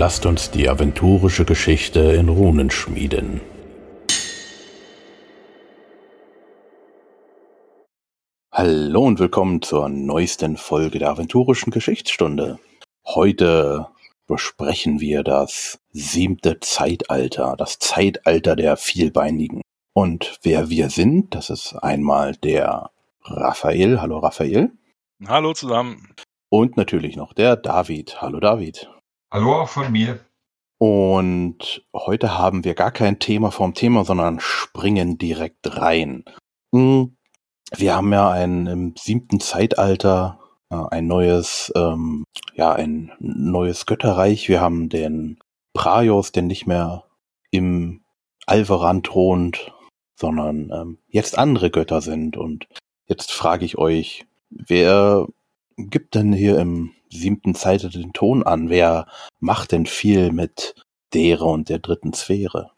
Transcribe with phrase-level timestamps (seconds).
[0.00, 3.40] Lasst uns die aventurische Geschichte in Runen schmieden.
[8.52, 12.60] Hallo und willkommen zur neuesten Folge der aventurischen Geschichtsstunde.
[13.04, 13.88] Heute
[14.28, 19.62] besprechen wir das siebte Zeitalter, das Zeitalter der Vielbeinigen.
[19.94, 22.92] Und wer wir sind, das ist einmal der
[23.24, 24.00] Raphael.
[24.00, 24.70] Hallo Raphael.
[25.26, 26.14] Hallo zusammen.
[26.50, 28.22] Und natürlich noch der David.
[28.22, 28.88] Hallo David.
[29.30, 30.20] Hallo auch von mir.
[30.78, 36.24] Und heute haben wir gar kein Thema vom Thema, sondern springen direkt rein.
[36.74, 37.14] Hm,
[37.76, 42.24] wir haben ja ein im siebten Zeitalter äh, ein neues, ähm,
[42.54, 44.48] ja, ein neues Götterreich.
[44.48, 45.38] Wir haben den
[45.74, 47.04] Praios, der nicht mehr
[47.50, 48.00] im
[48.46, 49.74] Alveran thront,
[50.18, 52.38] sondern ähm, jetzt andere Götter sind.
[52.38, 52.66] Und
[53.06, 55.26] jetzt frage ich euch, wer
[55.76, 58.68] gibt denn hier im siebten Seite den Ton an?
[58.68, 59.06] Wer
[59.40, 60.74] macht denn viel mit
[61.14, 62.70] dere und der dritten Sphäre?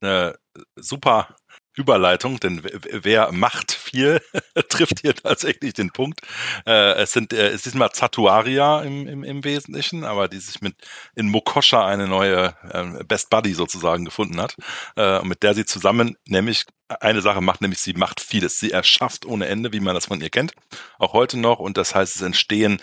[0.00, 0.32] Äh,
[0.76, 1.36] super
[1.76, 4.20] Überleitung, denn wer macht viel,
[4.68, 6.20] trifft hier tatsächlich den Punkt.
[6.66, 10.60] Äh, es sind äh, es ist mal Zatuaria im, im, im Wesentlichen, aber die sich
[10.60, 10.76] mit
[11.14, 14.56] in Mokosha eine neue äh, Best Buddy sozusagen gefunden hat,
[14.96, 16.64] äh, mit der sie zusammen nämlich
[17.00, 18.60] eine Sache macht, nämlich sie macht vieles.
[18.60, 20.52] Sie erschafft ohne Ende, wie man das von ihr kennt,
[20.98, 21.58] auch heute noch.
[21.58, 22.80] Und das heißt, es entstehen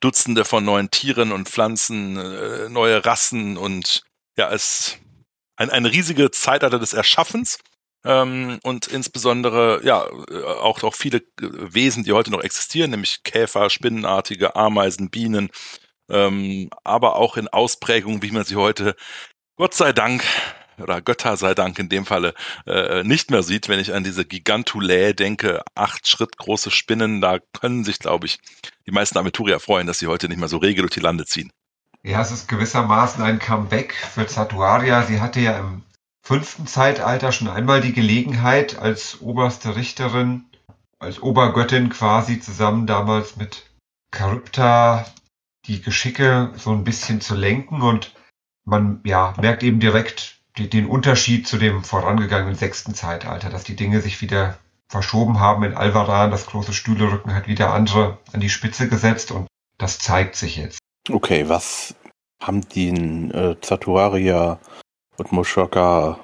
[0.00, 4.02] Dutzende von neuen Tieren und Pflanzen, äh, neue Rassen und
[4.36, 4.98] ja, es
[5.56, 7.58] ein, eine riesige Zeitalter des Erschaffens
[8.04, 14.56] ähm, und insbesondere ja auch, auch viele Wesen, die heute noch existieren, nämlich Käfer, Spinnenartige,
[14.56, 15.50] Ameisen, Bienen,
[16.10, 18.94] ähm, aber auch in Ausprägungen, wie man sie heute
[19.56, 20.24] Gott sei Dank
[20.78, 22.34] oder Götter sei Dank in dem Falle
[22.66, 27.38] äh, nicht mehr sieht, wenn ich an diese Gigantulae denke, acht Schritt große Spinnen, da
[27.58, 28.38] können sich, glaube ich,
[28.86, 31.52] die meisten Aventurier freuen, dass sie heute nicht mehr so regel durch die Lande ziehen.
[32.02, 35.04] Ja, es ist gewissermaßen ein Comeback für Zatuaria.
[35.04, 35.84] Sie hatte ja im
[36.24, 40.46] fünften Zeitalter schon einmal die Gelegenheit, als oberste Richterin,
[40.98, 43.70] als Obergöttin quasi zusammen damals mit
[44.12, 45.06] Charybda
[45.66, 48.14] die Geschicke so ein bisschen zu lenken und
[48.64, 54.00] man ja merkt eben direkt den Unterschied zu dem vorangegangenen sechsten Zeitalter, dass die Dinge
[54.00, 54.56] sich wieder
[54.88, 59.46] verschoben haben in Alvaran, das große Stühlerücken hat wieder andere an die Spitze gesetzt und
[59.78, 60.78] das zeigt sich jetzt.
[61.10, 61.94] Okay, was
[62.40, 64.58] haben die äh, Zatuaria
[65.16, 66.18] und Moshoka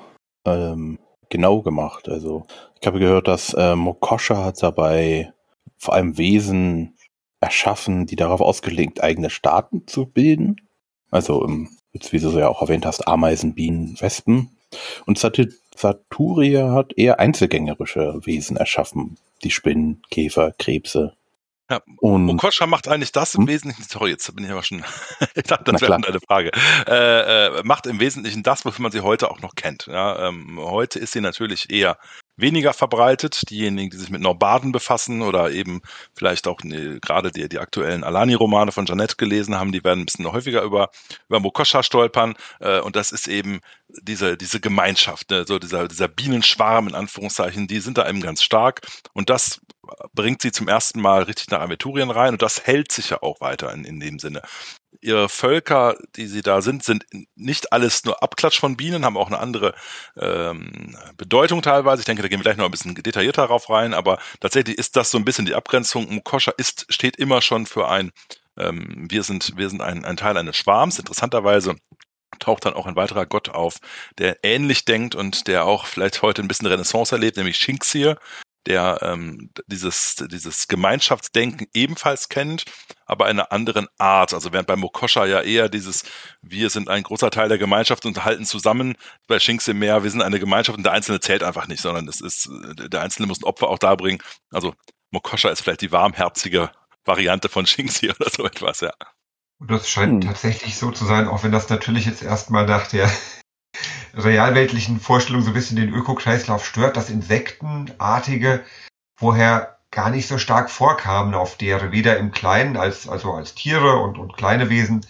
[0.45, 2.09] ähm, genau gemacht.
[2.09, 2.47] Also
[2.81, 5.33] ich habe gehört, dass äh, Mokosha hat dabei
[5.77, 6.97] vor allem Wesen
[7.41, 10.57] erschaffen, die darauf ausgelegt, eigene Staaten zu bilden.
[11.11, 14.51] Also ähm, jetzt, wie du ja auch erwähnt hast, Ameisen, Bienen, Wespen.
[15.07, 19.17] Und Saturia hat eher einzelgängerische Wesen erschaffen.
[19.43, 21.15] Die Spinnen, Käfer, Krebse.
[21.71, 23.49] Ja, und Okosha macht eigentlich das im hm?
[23.49, 24.85] Wesentlichen, sorry, jetzt bin ich aber schon,
[25.37, 26.51] ich dachte, das wäre eine Frage,
[26.89, 29.87] äh, äh, macht im Wesentlichen das, wofür man sie heute auch noch kennt.
[29.87, 31.97] Ja, ähm, heute ist sie natürlich eher
[32.41, 33.49] weniger verbreitet.
[33.51, 35.81] Diejenigen, die sich mit Norbaden befassen oder eben
[36.15, 40.07] vielleicht auch ne, gerade die, die aktuellen Alani-Romane von Janet gelesen haben, die werden ein
[40.07, 40.91] bisschen häufiger über,
[41.29, 42.35] über Mokosha stolpern.
[42.61, 43.61] Äh, und das ist eben
[44.03, 45.45] diese, diese Gemeinschaft, ne?
[45.47, 48.83] so dieser, dieser Bienenschwarm in Anführungszeichen, die sind da eben ganz stark.
[49.13, 49.61] Und das
[50.15, 53.41] bringt sie zum ersten Mal richtig nach Aventurien rein und das hält sich ja auch
[53.41, 54.43] weiter in, in dem Sinne
[55.01, 59.29] ihre Völker, die sie da sind, sind nicht alles nur Abklatsch von Bienen, haben auch
[59.29, 59.75] eine andere
[60.19, 62.01] ähm, Bedeutung teilweise.
[62.01, 64.97] Ich denke, da gehen wir gleich noch ein bisschen detaillierter darauf rein, aber tatsächlich ist
[64.97, 66.13] das so ein bisschen die Abgrenzung.
[66.13, 68.11] Mukosha ist, steht immer schon für ein,
[68.59, 70.99] ähm, wir sind, wir sind ein, ein Teil eines Schwarms.
[70.99, 71.77] Interessanterweise
[72.39, 73.79] taucht dann auch ein weiterer Gott auf,
[74.19, 78.19] der ähnlich denkt und der auch vielleicht heute ein bisschen Renaissance erlebt, nämlich Shinxir,
[78.67, 82.65] der ähm, dieses, dieses Gemeinschaftsdenken ebenfalls kennt,
[83.07, 84.35] aber einer anderen Art.
[84.35, 86.05] Also während bei Mokosha ja eher dieses,
[86.43, 90.23] wir sind ein großer Teil der Gemeinschaft und halten zusammen, bei Shinxi mehr, wir sind
[90.23, 93.45] eine Gemeinschaft und der Einzelne zählt einfach nicht, sondern es ist, der Einzelne muss ein
[93.45, 94.23] Opfer auch darbringen.
[94.51, 94.75] Also
[95.11, 96.71] Mokosha ist vielleicht die warmherzige
[97.05, 98.93] Variante von Shinxi oder so etwas, ja.
[99.59, 100.31] Und das scheint hm.
[100.31, 103.11] tatsächlich so zu sein, auch wenn das natürlich jetzt erstmal nach der
[104.15, 108.65] realweltlichen Vorstellung so ein bisschen den Ökokreislauf stört, dass Insektenartige
[109.17, 113.97] vorher gar nicht so stark vorkamen auf der, weder im Kleinen als, also als Tiere
[113.97, 115.05] und, und kleine Wesen,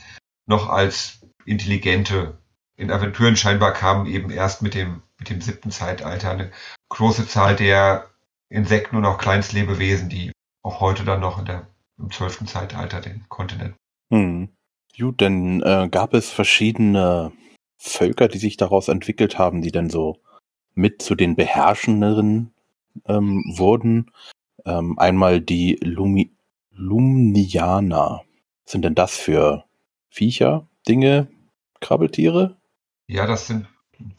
[0.47, 2.39] noch als intelligente.
[2.77, 6.51] In Aventuren scheinbar kamen eben erst mit dem, mit dem siebten Zeitalter eine
[6.89, 8.09] große Zahl der
[8.49, 11.67] Insekten und auch Kleinstlebewesen, die auch heute dann noch in der,
[11.99, 13.75] im zwölften Zeitalter den Kontinent.
[14.13, 14.49] Hm.
[14.99, 17.33] Gut, dann äh, gab es verschiedene
[17.83, 20.19] Völker, die sich daraus entwickelt haben, die dann so
[20.75, 22.53] mit zu den Beherrschenderen
[23.07, 24.11] ähm, wurden.
[24.67, 26.31] Ähm, einmal die Lumi
[26.73, 28.23] Lumnianer.
[28.67, 29.65] Sind denn das für
[30.11, 31.29] Viecher, Dinge?
[31.81, 32.57] Krabbeltiere?
[33.07, 33.67] Ja, das sind,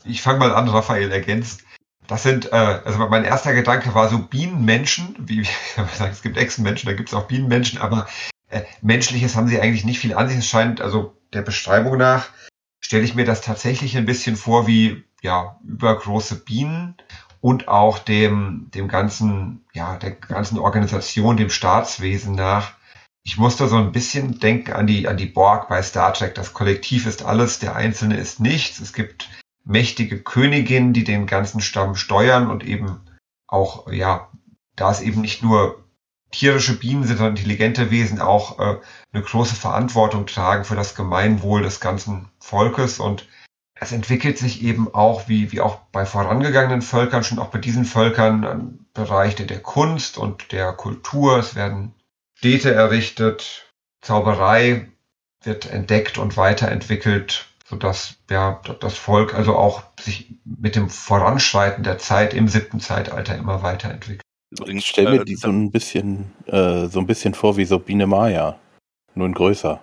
[0.06, 1.64] ich fange mal an, Raphael ergänzt.
[2.08, 5.44] Das sind, äh, also mein erster Gedanke war so Bienenmenschen, wie,
[5.76, 8.08] sagen, es gibt Echsenmenschen, da gibt es auch Bienenmenschen, aber
[8.50, 10.38] äh, Menschliches haben sie eigentlich nicht viel an sich.
[10.40, 12.30] Es scheint, also der Beschreibung nach,
[12.82, 16.96] stelle ich mir das tatsächlich ein bisschen vor wie ja, übergroße Bienen
[17.40, 22.74] und auch dem, dem ganzen, ja, der ganzen Organisation, dem Staatswesen nach.
[23.24, 26.36] Ich musste so ein bisschen denken an die, an die Borg bei Star Trek.
[26.36, 28.80] Das Kollektiv ist alles, der Einzelne ist nichts.
[28.80, 29.30] Es gibt
[29.64, 33.02] mächtige Königinnen, die den ganzen Stamm steuern und eben
[33.48, 34.30] auch, ja,
[34.76, 35.81] da es eben nicht nur
[36.32, 38.78] tierische Bienen sind, sondern intelligente Wesen auch äh,
[39.14, 43.28] eine große Verantwortung tragen für das Gemeinwohl des ganzen Volkes und
[43.82, 47.84] es entwickelt sich eben auch, wie, wie auch bei vorangegangenen Völkern, schon auch bei diesen
[47.84, 51.40] Völkern, ein Bereich der, der Kunst und der Kultur.
[51.40, 51.96] Es werden
[52.36, 54.88] Städte errichtet, Zauberei
[55.44, 61.98] wird entdeckt und weiterentwickelt, sodass ja, das Volk also auch sich mit dem Voranschreiten der
[61.98, 64.22] Zeit im siebten Zeitalter immer weiterentwickelt.
[64.66, 67.80] Ich stelle mir äh, die so ein bisschen, äh, so ein bisschen vor wie so
[67.80, 68.60] Biene Maya,
[69.16, 69.82] nur in größer.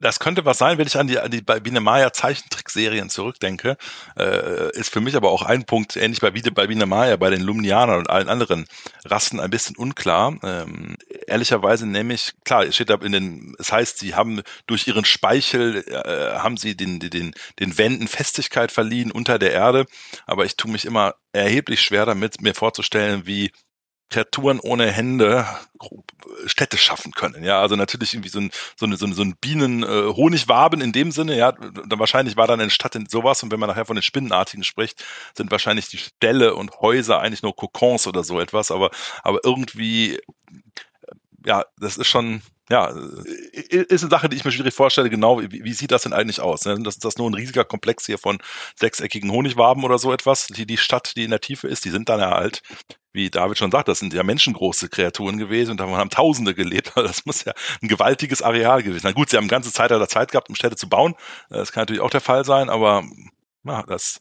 [0.00, 3.78] Das könnte was sein, wenn ich an die, an die bei Biene Maya Zeichentrickserien zurückdenke.
[4.18, 7.40] Äh, ist für mich aber auch ein Punkt, ähnlich bei, bei Biene Maya, bei den
[7.40, 8.66] Lumnianern und allen anderen
[9.04, 10.36] Rassen ein bisschen unklar.
[10.42, 10.96] Ähm,
[11.26, 15.84] ehrlicherweise nämlich, klar, es steht da in den, es heißt, sie haben durch ihren Speichel,
[15.88, 19.86] äh, haben sie den, den, den Wänden Festigkeit verliehen unter der Erde.
[20.26, 23.52] Aber ich tue mich immer erheblich schwer damit, mir vorzustellen, wie
[24.14, 25.44] Kreaturen ohne Hände
[26.46, 27.42] Städte schaffen können.
[27.42, 30.92] Ja, also natürlich irgendwie so ein, so eine, so ein, so ein Bienen-Honigwaben äh, in
[30.92, 33.86] dem Sinne, ja, dann wahrscheinlich war dann eine Stadt in sowas und wenn man nachher
[33.86, 35.04] von den Spinnenartigen spricht,
[35.36, 38.90] sind wahrscheinlich die Ställe und Häuser eigentlich nur Kokons oder so etwas, aber,
[39.24, 40.20] aber irgendwie,
[41.44, 42.86] ja, das ist schon, ja,
[43.52, 46.40] ist eine Sache, die ich mir schwierig vorstelle, genau, wie, wie sieht das denn eigentlich
[46.40, 46.64] aus?
[46.64, 46.78] Ne?
[46.82, 48.38] Das ist das nur ein riesiger Komplex hier von
[48.76, 50.46] sechseckigen Honigwaben oder so etwas.
[50.46, 52.62] Die, die Stadt, die in der Tiefe ist, die sind dann ja halt
[53.14, 56.92] wie David schon sagt, das sind ja menschengroße Kreaturen gewesen und davon haben Tausende gelebt.
[56.96, 59.14] Das muss ja ein gewaltiges Areal gewesen sein.
[59.14, 61.14] Gut, sie haben ganze Zeit der Zeit gehabt, um Städte zu bauen.
[61.48, 63.04] Das kann natürlich auch der Fall sein, aber
[63.64, 64.20] ja, das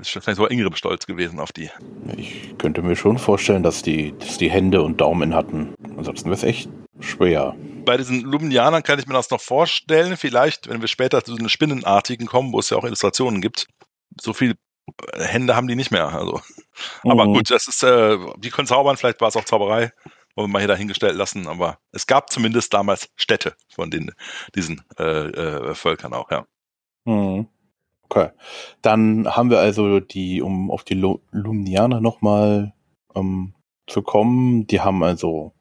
[0.00, 1.70] ist vielleicht sogar Ingrid stolz gewesen auf die.
[2.16, 5.74] Ich könnte mir schon vorstellen, dass die, dass die Hände und Daumen hatten.
[5.96, 6.68] Ansonsten wäre es echt
[7.00, 7.56] schwer.
[7.84, 10.16] Bei diesen Luminianern kann ich mir das noch vorstellen.
[10.16, 13.66] Vielleicht, wenn wir später zu den Spinnenartigen kommen, wo es ja auch Illustrationen gibt,
[14.20, 14.56] so viel
[15.14, 16.08] Hände haben die nicht mehr.
[16.08, 16.40] Also.
[17.02, 17.34] Aber mhm.
[17.34, 19.92] gut, das ist, äh, die können zaubern, vielleicht war es auch Zauberei,
[20.34, 24.12] wollen wir mal hier dahingestellt lassen, aber es gab zumindest damals Städte von den,
[24.54, 26.46] diesen äh, äh, Völkern auch, ja.
[27.04, 27.48] Mhm.
[28.14, 28.28] Okay.
[28.82, 32.74] Dann haben wir also die, um auf die Lumnianer nochmal
[33.14, 33.54] ähm,
[33.86, 35.54] zu kommen, die haben also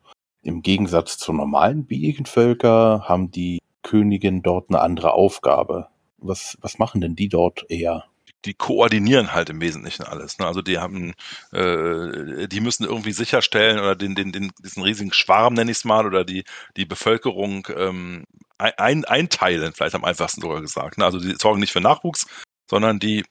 [0.44, 5.88] im Gegensatz zu normalen Biegenvölker, haben die Königin dort eine andere Aufgabe.
[6.18, 8.11] Was, was machen denn die dort eher?
[8.46, 10.40] Die koordinieren halt im Wesentlichen alles.
[10.40, 10.48] Ne?
[10.48, 11.14] Also die haben,
[11.52, 15.86] äh, die müssen irgendwie sicherstellen oder den, den, den, diesen riesigen Schwarm, nenne ich es
[15.86, 16.44] mal, oder die,
[16.78, 18.26] die Bevölkerung ähm,
[18.58, 20.98] ein, einteilen, vielleicht am einfachsten sogar gesagt.
[20.98, 21.06] Ne?
[21.06, 22.28] Also die sorgen nicht für Nachwuchs,
[22.70, 23.26] sondern die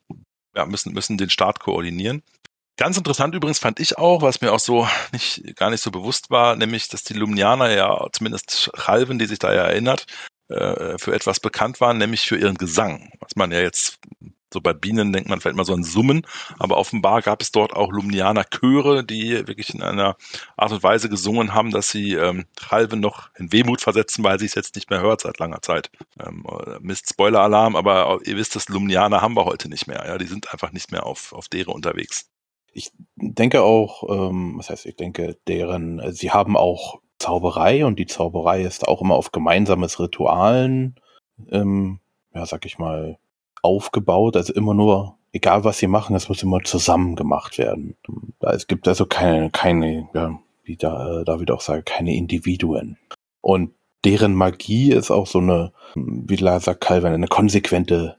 [0.55, 2.23] ja, müssen, müssen den Staat koordinieren.
[2.77, 6.31] Ganz interessant übrigens fand ich auch, was mir auch so nicht, gar nicht so bewusst
[6.31, 10.07] war, nämlich, dass die Lumnianer ja, zumindest Chalven, die sich da ja erinnert,
[10.49, 13.12] äh, für etwas bekannt waren, nämlich für ihren Gesang.
[13.21, 13.99] Was man ja jetzt
[14.52, 16.26] so bei Bienen denkt man vielleicht mal so an Summen,
[16.59, 20.16] aber offenbar gab es dort auch Lumnianer Chöre, die wirklich in einer
[20.57, 24.47] Art und Weise gesungen haben, dass sie ähm, Halve noch in Wehmut versetzen, weil sie
[24.47, 25.90] es jetzt nicht mehr hört seit langer Zeit.
[26.25, 26.45] Ähm,
[26.80, 30.04] Mist, Spoiler-Alarm, aber ihr wisst, das Lumnianer haben wir heute nicht mehr.
[30.07, 32.28] Ja, die sind einfach nicht mehr auf, auf deren unterwegs.
[32.73, 37.99] Ich denke auch, ähm, was heißt, ich denke, deren, äh, sie haben auch Zauberei und
[37.99, 40.97] die Zauberei ist auch immer auf gemeinsames Ritualen,
[41.50, 42.00] ähm,
[42.35, 43.19] ja, sag ich mal,
[43.62, 47.97] aufgebaut, also immer nur, egal was sie machen, es muss immer zusammen gemacht werden.
[48.40, 52.99] Es gibt also keine, keine, ja, wie da, David auch sagt, keine Individuen.
[53.40, 53.73] Und
[54.05, 58.17] deren Magie ist auch so eine, wie sagt Calvin, eine konsequente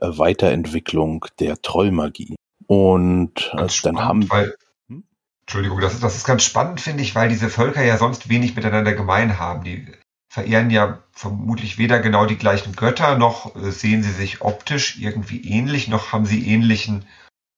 [0.00, 2.36] äh, Weiterentwicklung der Trollmagie.
[2.66, 4.54] Und äh, dann spannend, haben weil,
[4.88, 5.04] hm?
[5.42, 8.56] Entschuldigung, das ist, das ist ganz spannend, finde ich, weil diese Völker ja sonst wenig
[8.56, 9.64] miteinander gemein haben.
[9.64, 9.86] Die
[10.34, 15.48] verehren ja vermutlich weder genau die gleichen Götter, noch äh, sehen sie sich optisch irgendwie
[15.48, 17.06] ähnlich, noch haben sie ähnlichen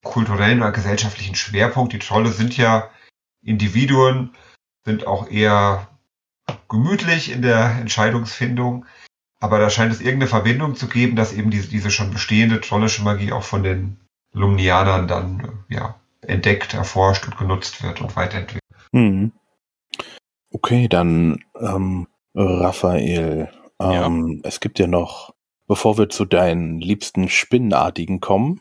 [0.04, 1.95] kulturellen oder gesellschaftlichen Schwerpunkt.
[1.95, 2.90] Die Trolle sind ja
[3.42, 4.37] Individuen,
[4.85, 5.88] sind auch eher
[6.68, 8.85] gemütlich in der Entscheidungsfindung.
[9.40, 13.02] Aber da scheint es irgendeine Verbindung zu geben, dass eben diese, diese schon bestehende trollische
[13.02, 13.97] Magie auch von den
[14.35, 18.62] Lumnianern dann ja, entdeckt, erforscht und genutzt wird und weiterentwickelt.
[18.92, 19.33] Hm.
[20.50, 22.06] Okay, dann ähm,
[22.37, 23.50] Raphael.
[23.81, 24.49] Ähm, ja.
[24.49, 25.35] Es gibt ja noch
[25.66, 28.61] bevor wir zu deinen liebsten Spinnenartigen kommen.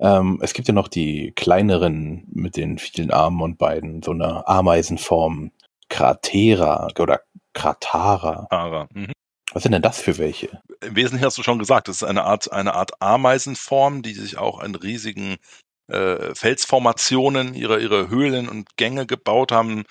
[0.00, 4.46] Ähm, es gibt ja noch die kleineren mit den vielen Armen und Beinen, so eine
[4.46, 5.50] Ameisenform,
[5.88, 7.20] Kratera oder
[7.52, 8.46] Kratara.
[8.48, 8.88] Kratara.
[8.92, 9.12] Mhm.
[9.52, 10.60] Was sind denn das für welche?
[10.82, 14.36] Im Wesentlichen hast du schon gesagt, das ist eine Art, eine Art Ameisenform, die sich
[14.36, 15.36] auch in riesigen
[15.90, 19.84] äh, Felsformationen ihre, ihre Höhlen und Gänge gebaut haben,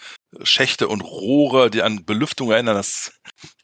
[0.43, 2.75] Schächte und Rohre, die an Belüftung erinnern.
[2.75, 3.12] Das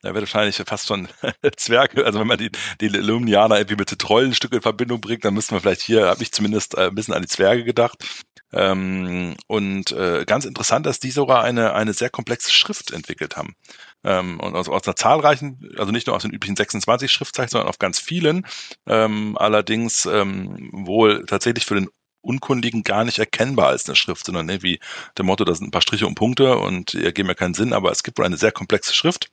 [0.02, 1.08] da wird wahrscheinlich fast schon
[1.58, 2.52] Zwerge, also wenn man die,
[2.82, 6.32] die Lumnianer irgendwie mit Trollenstücke in Verbindung bringt, dann müssten wir vielleicht hier, habe ich
[6.32, 8.04] zumindest äh, ein bisschen an die Zwerge gedacht.
[8.52, 13.56] Ähm, und äh, ganz interessant, dass die sogar eine, eine sehr komplexe Schrift entwickelt haben.
[14.04, 17.70] Ähm, und aus, aus einer zahlreichen, also nicht nur aus den üblichen 26 Schriftzeichen, sondern
[17.70, 18.46] auf ganz vielen,
[18.86, 21.90] ähm, allerdings ähm, wohl tatsächlich für den
[22.24, 24.80] Unkundigen gar nicht erkennbar als eine Schrift, sondern irgendwie
[25.18, 27.74] der Motto, da sind ein paar Striche und Punkte und die ergeben ja keinen Sinn,
[27.74, 29.32] aber es gibt wohl eine sehr komplexe Schrift.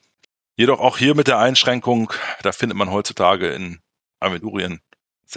[0.56, 3.80] Jedoch auch hier mit der Einschränkung, da findet man heutzutage in
[4.18, 4.80] Aventurien,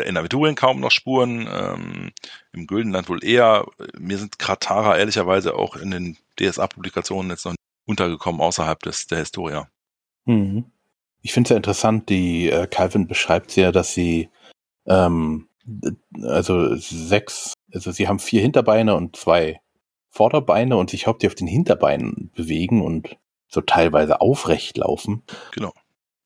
[0.03, 2.11] in Aventurien kaum noch Spuren, ähm,
[2.51, 3.67] im Güldenland wohl eher.
[3.97, 7.55] Mir sind Kratara ehrlicherweise auch in den DSA-Publikationen jetzt noch
[7.85, 9.69] untergekommen außerhalb des, der Historia.
[10.25, 10.65] Mhm.
[11.21, 14.29] Ich finde es ja interessant, die äh, Calvin beschreibt ja, dass sie
[14.85, 15.47] ähm,
[16.23, 19.59] also sechs, also sie haben vier Hinterbeine und zwei
[20.09, 23.17] Vorderbeine und sich hauptsächlich auf den Hinterbeinen bewegen und
[23.47, 25.23] so teilweise aufrecht laufen.
[25.51, 25.73] Genau.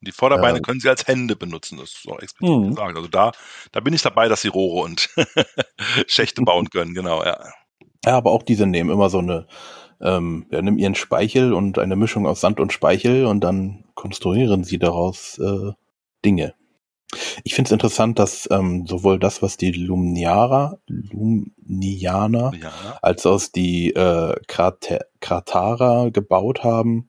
[0.01, 2.69] Die Vorderbeine äh, können sie als Hände benutzen, das ist auch explizit mh.
[2.69, 2.95] gesagt.
[2.95, 3.31] Also da,
[3.71, 5.09] da bin ich dabei, dass sie Rohre und
[6.07, 7.39] Schächte bauen können, genau, ja.
[8.05, 9.47] Ja, aber auch diese nehmen immer so eine,
[9.99, 14.63] ähm, ja, nehmen ihren Speichel und eine Mischung aus Sand und Speichel und dann konstruieren
[14.63, 15.71] sie daraus äh,
[16.23, 16.53] Dinge.
[17.43, 22.71] Ich finde es interessant, dass ähm, sowohl das, was die Lumniara, Lumnianer, ja.
[23.01, 27.07] als auch die äh, Krater, Kratara gebaut haben,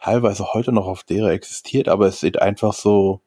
[0.00, 3.22] teilweise heute noch auf derer existiert, aber es sieht einfach so,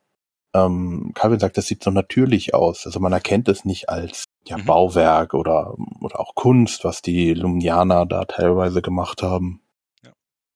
[0.54, 2.86] ähm, Calvin sagt, das sieht so natürlich aus.
[2.86, 4.66] Also man erkennt es nicht als ja, mhm.
[4.66, 9.62] Bauwerk oder, oder auch Kunst, was die Lumnianer da teilweise gemacht haben.
[10.04, 10.12] Ja.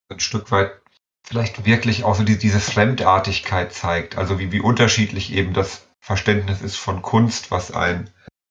[0.10, 0.72] Ein Stück weit
[1.26, 6.62] vielleicht wirklich auch so die, diese Fremdartigkeit zeigt, also wie, wie unterschiedlich eben das Verständnis
[6.62, 8.10] ist von Kunst, was ein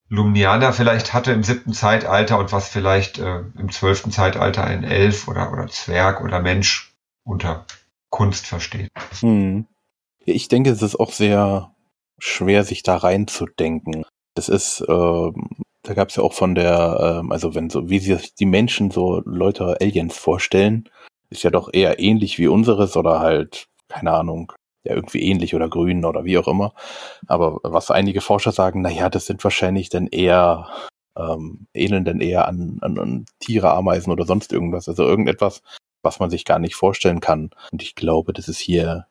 [0.09, 5.29] Lumnianer vielleicht hatte im siebten Zeitalter und was vielleicht äh, im zwölften Zeitalter ein Elf
[5.29, 6.93] oder, oder Zwerg oder Mensch
[7.25, 7.65] unter
[8.11, 8.91] Kunst versteht.
[9.21, 9.67] Hm.
[10.25, 11.75] Ich denke, es ist auch sehr
[12.19, 14.05] schwer, sich da reinzudenken.
[14.35, 14.87] Es ist, äh,
[15.83, 18.91] da gab es ja auch von der, äh, also wenn so, wie sich die Menschen
[18.91, 20.89] so Leute Aliens vorstellen,
[21.31, 24.53] ist ja doch eher ähnlich wie unseres oder halt, keine Ahnung,
[24.85, 26.75] ja irgendwie ähnlich oder grün oder wie auch immer.
[27.27, 30.69] Aber was einige Forscher sagen, na ja, das sind wahrscheinlich dann eher,
[31.17, 34.89] ähm, ähneln dann eher an, an, an Tiere, Ameisen oder sonst irgendwas.
[34.89, 35.63] Also irgendetwas,
[36.03, 37.51] was man sich gar nicht vorstellen kann.
[37.73, 39.07] Und ich glaube, das ist hier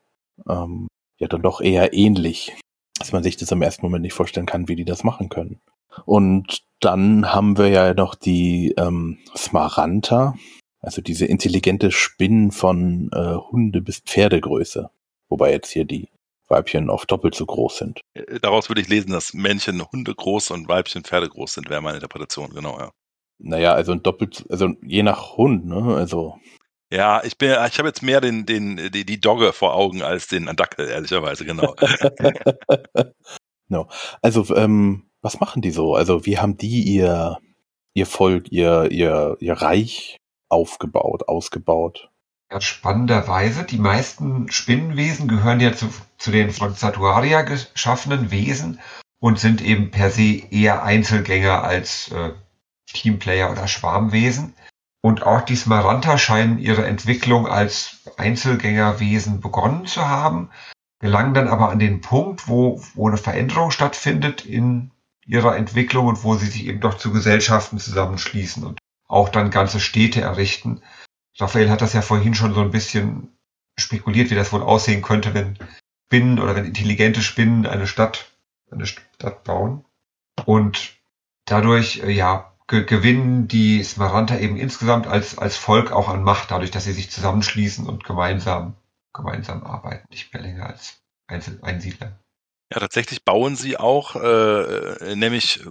[0.47, 0.87] ähm,
[1.19, 2.55] ja dann doch eher ähnlich,
[2.99, 5.59] dass man sich das im ersten Moment nicht vorstellen kann, wie die das machen können.
[6.05, 10.35] Und dann haben wir ja noch die ähm, Smaranta,
[10.83, 14.89] also diese intelligente Spinnen von äh, Hunde bis Pferdegröße.
[15.29, 16.09] Wobei jetzt hier die
[16.49, 18.01] Weibchen oft doppelt so groß sind.
[18.13, 21.81] Äh, daraus würde ich lesen, dass Männchen Hunde groß und Weibchen Pferde groß sind, wäre
[21.81, 22.91] meine Interpretation, genau, ja.
[23.39, 25.95] Naja, also ein doppelt, also je nach Hund, ne?
[25.95, 26.37] Also.
[26.91, 30.27] Ja, ich bin, ich habe jetzt mehr den, den, die, die Dogge vor Augen als
[30.27, 31.75] den Dackel, ehrlicherweise, genau.
[33.67, 33.87] no.
[34.21, 35.95] Also, ähm, was machen die so?
[35.95, 37.39] Also, wie haben die ihr,
[37.95, 40.19] ihr Volk, ihr, ihr, ihr Reich
[40.53, 42.09] aufgebaut, ausgebaut.
[42.51, 48.79] Ja, spannenderweise, die meisten Spinnenwesen gehören ja zu, zu den von Satuaria geschaffenen Wesen
[49.19, 52.31] und sind eben per se eher Einzelgänger als äh,
[52.85, 54.53] Teamplayer oder Schwarmwesen.
[55.01, 60.49] Und auch die Smaranta scheinen ihre Entwicklung als Einzelgängerwesen begonnen zu haben,
[60.99, 64.91] gelangen dann aber an den Punkt, wo, wo eine Veränderung stattfindet in
[65.25, 68.79] ihrer Entwicklung und wo sie sich eben doch zu Gesellschaften zusammenschließen und
[69.13, 70.81] auch dann ganze Städte errichten.
[71.39, 73.37] Raphael hat das ja vorhin schon so ein bisschen
[73.77, 75.57] spekuliert, wie das wohl aussehen könnte, wenn
[76.07, 78.31] Spinnen oder wenn intelligente Spinnen eine Stadt,
[78.71, 79.85] eine Stadt bauen.
[80.45, 80.95] Und
[81.45, 86.71] dadurch, äh, ja, gewinnen die Smaranta eben insgesamt als, als Volk auch an Macht, dadurch,
[86.71, 88.75] dass sie sich zusammenschließen und gemeinsam,
[89.13, 92.19] gemeinsam arbeiten, nicht mehr länger als Einzel Einsiedler.
[92.71, 95.63] Ja, tatsächlich bauen sie auch, äh, äh nämlich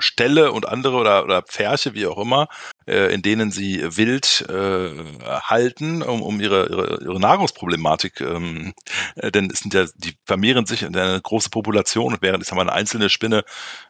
[0.00, 2.48] Ställe und andere oder, oder Pferche, wie auch immer,
[2.86, 4.90] äh, in denen sie wild äh,
[5.24, 8.72] halten, um, um ihre, ihre, ihre Nahrungsproblematik, ähm,
[9.16, 12.48] äh, denn es sind ja, die vermehren sich in eine große Population und während ich
[12.48, 13.44] sag mal, eine einzelne Spinne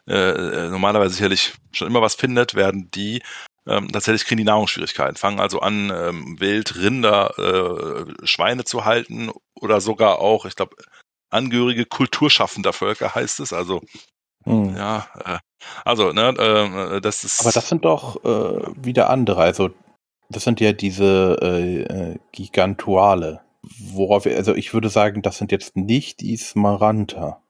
[0.07, 3.21] äh, äh, normalerweise sicherlich schon immer was findet, werden die
[3.67, 9.31] ähm, tatsächlich kriegen die Nahrungsschwierigkeiten, fangen also an, ähm, wild Rinder, äh, Schweine zu halten
[9.53, 10.75] oder sogar auch, ich glaube,
[11.31, 13.53] Angehörige kulturschaffender Völker heißt es.
[13.53, 13.81] Also
[14.43, 14.75] hm.
[14.75, 15.37] ja, äh,
[15.85, 17.41] also ne, äh, das ist.
[17.41, 19.41] Aber das sind doch äh, wieder andere.
[19.41, 19.69] Also
[20.29, 23.41] das sind ja diese äh, äh, Gigantuale.
[23.79, 27.41] Worauf, also ich würde sagen, das sind jetzt nicht die Smaranta.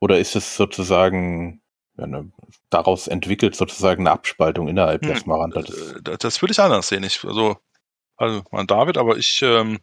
[0.00, 1.62] Oder ist es sozusagen
[1.98, 2.30] ja, ne,
[2.70, 5.62] daraus entwickelt sozusagen eine Abspaltung innerhalb hm, der Smaranta?
[5.62, 7.02] Das, das, das würde ich anders sehen.
[7.02, 7.56] Ich, also,
[8.16, 9.42] also mein David, aber ich.
[9.42, 9.80] Ähm,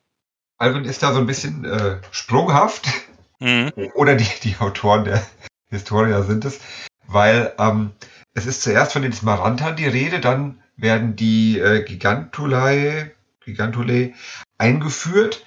[0.58, 2.88] Alvin ist da so ein bisschen äh, sprunghaft.
[3.40, 3.74] Mhm.
[3.96, 5.26] Oder die, die Autoren der
[5.74, 6.60] Historia sind es.
[7.08, 7.92] Weil ähm,
[8.34, 13.12] es ist zuerst von den Smarantern die Rede, dann werden die äh, Gigantulae,
[13.44, 14.14] Gigantulae
[14.58, 15.46] eingeführt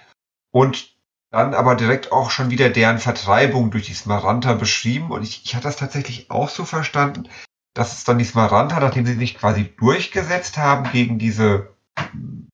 [0.50, 0.94] und
[1.30, 5.10] dann aber direkt auch schon wieder deren Vertreibung durch die Smaranta beschrieben.
[5.10, 7.28] Und ich, ich hatte das tatsächlich auch so verstanden,
[7.74, 11.75] dass es dann die Smaranta, nachdem sie sich quasi durchgesetzt haben gegen diese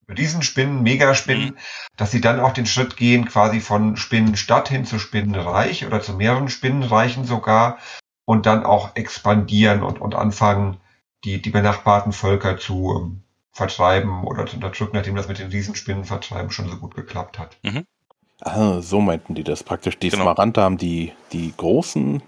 [0.08, 1.56] Riesenspinnen, Megaspinnen, mhm.
[1.96, 6.14] dass sie dann auch den Schritt gehen, quasi von Spinnenstadt hin zu Spinnenreich oder zu
[6.14, 7.78] mehreren Spinnenreichen sogar
[8.24, 10.78] und dann auch expandieren und, und anfangen,
[11.24, 13.22] die, die benachbarten Völker zu ähm,
[13.52, 17.58] vertreiben oder zu unterdrücken, nachdem das mit den Riesenspinnen vertreiben schon so gut geklappt hat.
[17.62, 17.84] Mhm.
[18.40, 19.98] Ah, so meinten die das praktisch.
[19.98, 20.24] Die genau.
[20.24, 22.22] Smaranta haben die, die Großen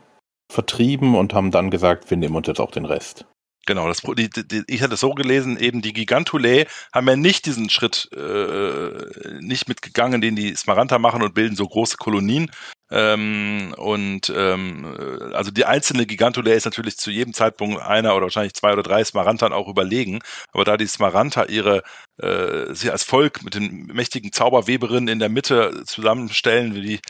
[0.51, 3.27] vertrieben und haben dann gesagt, wir nehmen uns jetzt auch den Rest.
[3.67, 7.47] Genau, das, die, die, ich hatte es so gelesen, eben die Gigantulae haben ja nicht
[7.47, 12.51] diesen Schritt äh, nicht mitgegangen, den die Smaranta machen und bilden so große Kolonien.
[12.91, 18.55] Ähm, und ähm, also die einzelne Gigantulae ist natürlich zu jedem Zeitpunkt einer oder wahrscheinlich
[18.55, 20.21] zwei oder drei Smarantern auch überlegen.
[20.53, 21.83] Aber da die Smaranta ihre
[22.19, 27.01] äh, sie als Volk mit den mächtigen Zauberweberinnen in der Mitte zusammenstellen, wie die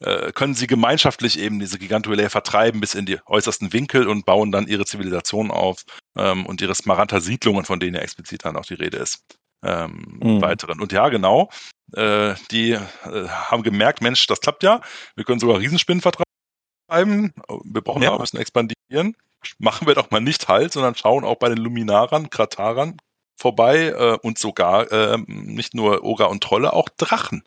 [0.00, 4.52] äh, können sie gemeinschaftlich eben diese Gigantuelae vertreiben bis in die äußersten Winkel und bauen
[4.52, 5.84] dann ihre Zivilisation auf
[6.16, 9.24] ähm, und ihre Smaranta-Siedlungen, von denen ja explizit dann auch die Rede ist.
[9.62, 10.42] Ähm, mhm.
[10.42, 10.78] weiteren.
[10.80, 11.48] Und ja, genau,
[11.94, 14.82] äh, die äh, haben gemerkt, Mensch, das klappt ja.
[15.16, 17.32] Wir können sogar Riesenspinnen vertreiben.
[17.64, 19.16] Wir brauchen ja ein bisschen expandieren.
[19.58, 22.98] Machen wir doch mal nicht halt, sondern schauen auch bei den Luminarern, Kratarern
[23.36, 27.42] vorbei äh, und sogar äh, nicht nur Oger und Trolle, auch Drachen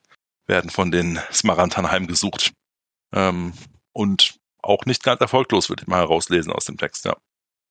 [0.48, 2.54] werden von den Smarantern heimgesucht.
[3.14, 3.54] Ähm,
[3.94, 7.16] und auch nicht ganz erfolglos, würde ich mal herauslesen aus dem Text, ja.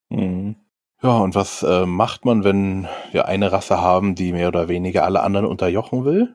[0.08, 0.56] Mhm.
[1.02, 5.04] Ja, und was äh, macht man, wenn wir eine Rasse haben, die mehr oder weniger
[5.04, 6.34] alle anderen unterjochen will?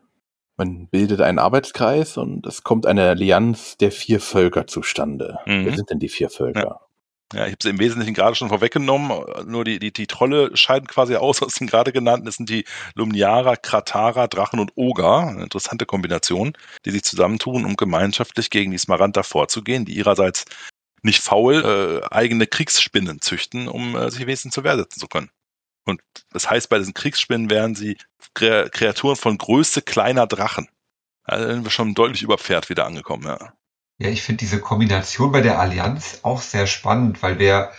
[0.56, 5.40] Man bildet einen Arbeitskreis und es kommt eine Allianz der vier Völker zustande.
[5.48, 5.66] Mhm.
[5.66, 6.62] Wer sind denn die vier Völker?
[6.62, 6.80] Ja.
[7.34, 9.24] Ja, ich habe es im Wesentlichen gerade schon vorweggenommen.
[9.46, 12.26] Nur die, die, die Trolle scheiden quasi aus aus den gerade genannten.
[12.26, 15.28] Das sind die Lumniara, Kratara, Drachen und Oger.
[15.28, 16.54] Eine interessante Kombination,
[16.86, 20.46] die sich zusammentun, um gemeinschaftlich gegen die Smaranta vorzugehen, die ihrerseits
[21.04, 25.30] nicht faul äh, eigene Kriegsspinnen züchten, um äh, sich wesentlich zur Wehr setzen zu können.
[25.86, 27.98] Und das heißt, bei diesen Kriegsspinnen wären sie
[28.34, 30.68] Kreaturen von Größe kleiner Drachen.
[31.24, 33.54] Also sind wir schon deutlich über Pferd wieder angekommen, ja.
[34.02, 37.70] Ja, ich finde diese Kombination bei der Allianz auch sehr spannend, weil wir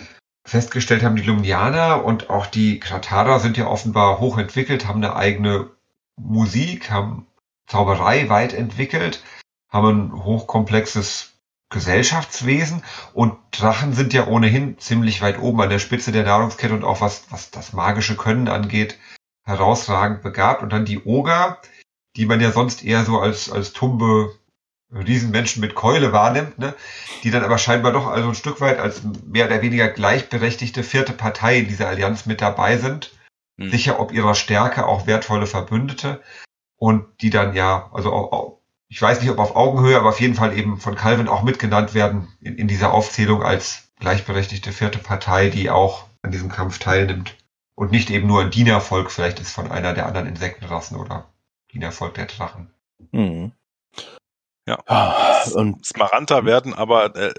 [0.46, 5.70] festgestellt haben, die Lumianer und auch die Kratara sind ja offenbar hochentwickelt, haben eine eigene
[6.16, 7.26] Musik, haben
[7.66, 9.24] Zauberei weit entwickelt,
[9.68, 11.32] haben ein hochkomplexes
[11.70, 16.85] Gesellschaftswesen und Drachen sind ja ohnehin ziemlich weit oben an der Spitze der Nahrungskette und
[16.85, 18.96] auch was, was das magische Können angeht,
[19.42, 20.62] herausragend begabt.
[20.62, 21.58] Und dann die Oger,
[22.14, 24.38] die man ja sonst eher so als, als tumbe
[24.94, 26.74] Riesenmenschen mit Keule wahrnimmt, ne?
[27.22, 31.12] die dann aber scheinbar doch also ein Stück weit als mehr oder weniger gleichberechtigte vierte
[31.12, 33.12] Partei in dieser Allianz mit dabei sind,
[33.57, 33.70] mhm.
[33.70, 36.22] sicher ob ihrer Stärke auch wertvolle Verbündete
[36.76, 40.35] und die dann ja, also auch, ich weiß nicht ob auf Augenhöhe, aber auf jeden
[40.35, 45.48] Fall eben von Calvin auch mitgenannt werden in, in dieser Aufzählung als gleichberechtigte vierte Partei,
[45.48, 47.37] die auch an diesem Kampf teilnimmt
[47.74, 51.33] und nicht eben nur ein Dienervolk vielleicht ist von einer der anderen Insektenrassen oder
[51.72, 52.70] Dienervolk der Drachen.
[53.12, 53.52] Mhm.
[54.66, 54.79] Ja.
[54.87, 57.33] Ah, und Smaranta werden aber äh,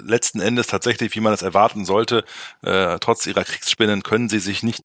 [0.00, 2.24] letzten Endes tatsächlich, wie man es erwarten sollte,
[2.62, 4.82] äh, trotz ihrer Kriegsspinnen können sie sich nicht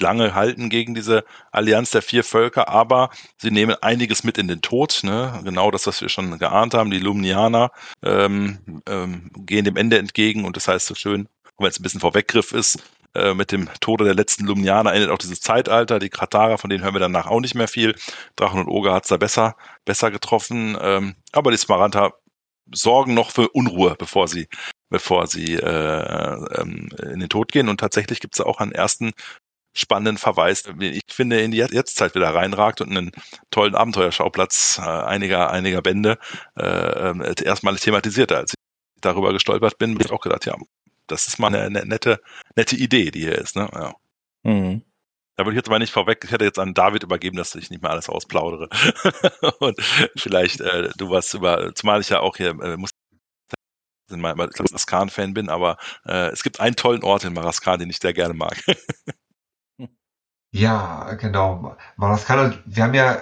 [0.00, 4.62] lange halten gegen diese Allianz der vier Völker, aber sie nehmen einiges mit in den
[4.62, 5.00] Tod.
[5.02, 5.40] Ne?
[5.44, 6.90] Genau das, was wir schon geahnt haben.
[6.90, 7.70] Die Lumnianer
[8.02, 12.00] ähm, ähm, gehen dem Ende entgegen und das heißt so schön, wenn es ein bisschen
[12.00, 12.78] Vorweggriff ist,
[13.14, 15.98] äh, mit dem Tode der letzten Lumnianer endet auch dieses Zeitalter.
[15.98, 17.94] Die Kratara, von denen hören wir danach auch nicht mehr viel.
[18.36, 20.76] Drachen und Oger hat es da besser, besser getroffen.
[20.80, 22.12] Ähm, aber die Smaranta
[22.72, 24.48] sorgen noch für Unruhe, bevor sie,
[24.90, 27.68] bevor sie äh, ähm, in den Tod gehen.
[27.68, 29.12] Und tatsächlich gibt es auch einen ersten
[29.74, 33.12] spannenden Verweis, den ich finde, in die Jetztzeit wieder reinragt und einen
[33.50, 36.18] tollen Abenteuerschauplatz äh, einiger, einiger Bände
[36.58, 38.32] äh, äh, erstmalig thematisiert.
[38.32, 40.56] Als ich darüber gestolpert bin, habe ich auch gedacht, ja,
[41.08, 42.20] das ist mal eine, eine, nette,
[42.56, 43.56] nette Idee, die hier ist.
[43.56, 43.68] Ne?
[43.72, 43.94] Ja.
[44.44, 44.82] Mhm.
[45.36, 47.70] Da würde ich jetzt mal nicht vorweg, ich hätte jetzt an David übergeben, dass ich
[47.70, 48.68] nicht mehr alles ausplaudere.
[49.60, 49.80] und
[50.16, 52.90] vielleicht äh, du was über, zumal ich ja auch hier, äh, muss
[54.10, 57.98] weil ich Maraskan-Fan bin, aber äh, es gibt einen tollen Ort in Maraskan, den ich
[57.98, 58.56] sehr gerne mag.
[60.50, 61.76] ja, genau.
[61.96, 63.20] Maraskan, wir haben ja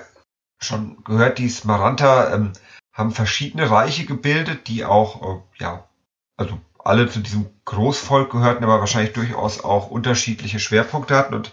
[0.61, 2.53] schon gehört, die Smaranta ähm,
[2.93, 5.89] haben verschiedene Reiche gebildet, die auch, äh, ja,
[6.37, 11.35] also alle zu diesem Großvolk gehörten, aber wahrscheinlich durchaus auch unterschiedliche Schwerpunkte hatten.
[11.35, 11.53] Und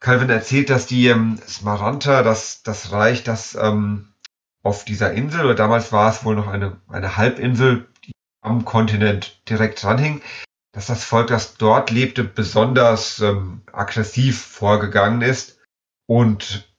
[0.00, 4.12] Calvin erzählt, dass die ähm, Smaranta, das, das Reich, das ähm,
[4.62, 9.40] auf dieser Insel, oder damals war es wohl noch eine, eine Halbinsel, die am Kontinent
[9.48, 10.22] direkt dranhing,
[10.72, 15.58] dass das Volk, das dort lebte, besonders ähm, aggressiv vorgegangen ist
[16.06, 16.72] und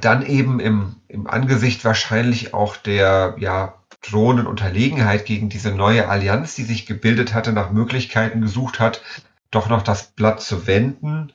[0.00, 6.54] dann eben im, im Angesicht wahrscheinlich auch der ja, drohenden Unterlegenheit gegen diese neue Allianz,
[6.54, 9.02] die sich gebildet hatte, nach Möglichkeiten gesucht hat,
[9.50, 11.32] doch noch das Blatt zu wenden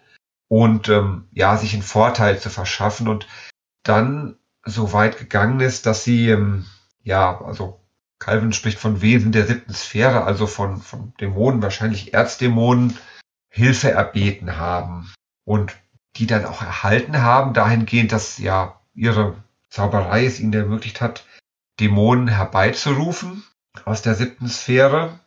[0.47, 3.27] und ähm, ja, sich einen Vorteil zu verschaffen und
[3.83, 6.65] dann so weit gegangen ist, dass sie ähm,
[7.03, 7.79] ja, also
[8.19, 12.97] Calvin spricht von Wesen der siebten Sphäre, also von, von Dämonen, wahrscheinlich Erzdämonen,
[13.49, 15.11] Hilfe erbeten haben
[15.43, 15.75] und
[16.15, 19.35] die dann auch erhalten haben, dahingehend, dass ja ihre
[19.69, 21.25] Zauberei es ihnen ermöglicht hat,
[21.81, 23.43] Dämonen herbeizurufen
[23.85, 25.19] aus der siebten Sphäre.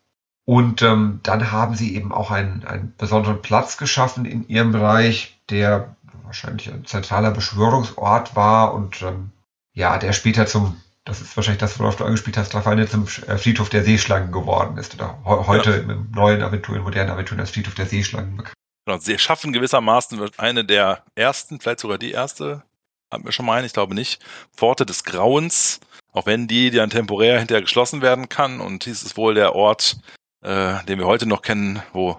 [0.46, 5.40] Und ähm, dann haben sie eben auch einen, einen besonderen Platz geschaffen in ihrem Bereich,
[5.50, 9.30] der wahrscheinlich ein zentraler Beschwörungsort war und ähm,
[9.72, 13.38] ja, der später zum, das ist wahrscheinlich das, worauf du angespielt hast, Raphael, zum äh,
[13.38, 15.76] Friedhof der Seeschlangen geworden ist oder heute ja.
[15.76, 18.54] im neuen Aventur, im modernen Aventur als Friedhof der Seeschlangen bekannt.
[18.86, 22.62] Genau, sie schaffen gewissermaßen eine der ersten, vielleicht sogar die erste,
[23.10, 24.20] haben wir schon mal einen, ich glaube nicht,
[24.56, 25.80] Pforte des Grauens,
[26.12, 28.60] auch wenn die dann temporär hinterher geschlossen werden kann.
[28.60, 29.98] Und dies ist wohl der Ort,
[30.42, 32.18] äh, den wir heute noch kennen, wo,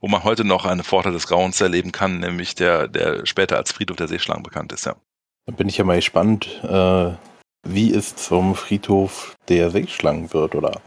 [0.00, 3.72] wo man heute noch eine Pforte des Grauens erleben kann, nämlich der, der später als
[3.72, 4.96] Friedhof der Seeschlangen bekannt ist, ja.
[5.46, 7.12] Da bin ich ja mal gespannt, äh,
[7.64, 10.80] wie es zum Friedhof der Seeschlangen wird oder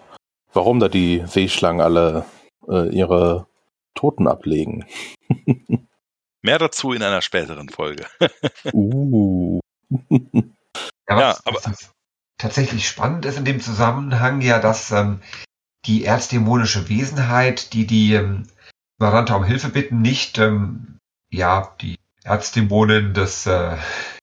[0.53, 2.25] warum da die Seeschlangen alle
[2.69, 3.47] äh, ihre
[3.95, 4.85] Toten ablegen.
[6.45, 8.05] Mehr dazu in einer späteren Folge.
[8.71, 9.59] uh.
[11.09, 11.59] ja, ja, aber
[12.37, 15.21] tatsächlich spannend ist in dem Zusammenhang ja, dass ähm,
[15.85, 18.47] die erzdämonische Wesenheit, die die ähm,
[18.99, 20.99] Maranta um Hilfe bitten, nicht ähm,
[21.31, 23.77] ja die Erzdämonin des, äh,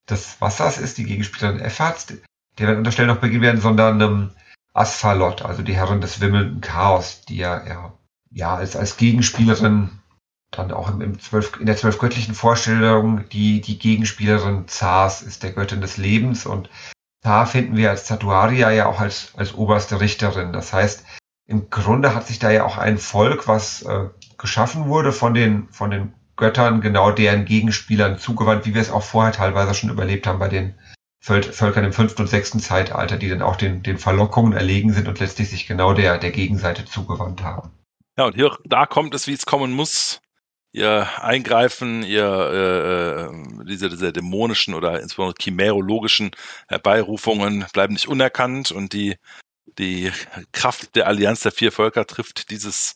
[0.09, 3.99] des Wassers ist, die Gegenspielerin Effards, der wird an der Stelle noch beginnen werden, sondern
[3.99, 4.29] ähm,
[4.73, 7.93] Asphalot, also die Herrin des wimmelnden Chaos, die ja, ja,
[8.31, 9.99] ja als, als Gegenspielerin
[10.57, 15.51] dann auch im, im zwölf, in der zwölfgöttlichen Vorstellung die, die Gegenspielerin Zars ist der
[15.51, 16.69] Göttin des Lebens und
[17.21, 20.51] da finden wir als Tatuaria ja auch als, als oberste Richterin.
[20.51, 21.05] Das heißt,
[21.47, 25.69] im Grunde hat sich da ja auch ein Volk, was äh, geschaffen wurde von den,
[25.69, 30.27] von den Göttern, genau deren Gegenspielern zugewandt, wie wir es auch vorher teilweise schon überlebt
[30.27, 30.75] haben bei den
[31.21, 35.19] Völkern im fünften und sechsten Zeitalter, die dann auch den, den Verlockungen erlegen sind und
[35.19, 37.71] letztlich sich genau der, der Gegenseite zugewandt haben.
[38.17, 40.22] Ja, und hier, da kommt es, wie es kommen muss
[40.73, 46.31] ihr Eingreifen, ihr äh, äh, diese, diese dämonischen oder insbesondere chimärologischen
[46.67, 49.15] Herbeirufungen bleiben nicht unerkannt und die,
[49.77, 50.11] die
[50.51, 52.95] Kraft der Allianz der vier Völker trifft dieses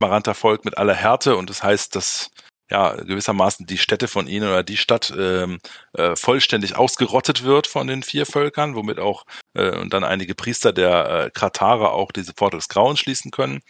[0.00, 2.30] Maranta-Volk mit aller Härte und das heißt, dass
[2.70, 5.58] ja gewissermaßen die Städte von ihnen oder die Stadt ähm,
[5.94, 10.72] äh, vollständig ausgerottet wird von den vier Völkern, womit auch äh, und dann einige Priester
[10.72, 13.60] der äh, Kratare auch diese Pforte des Grauens schließen können.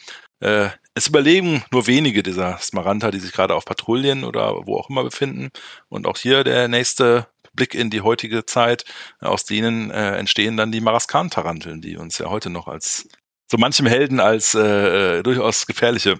[0.40, 4.88] Äh, es überleben nur wenige dieser Smaranta, die sich gerade auf Patrouillen oder wo auch
[4.88, 5.50] immer befinden.
[5.88, 8.84] Und auch hier der nächste Blick in die heutige Zeit.
[9.20, 13.08] Aus denen äh, entstehen dann die Maraskan-Taranteln, die uns ja heute noch als
[13.50, 16.18] so manchem Helden als äh, äh durchaus gefährliche,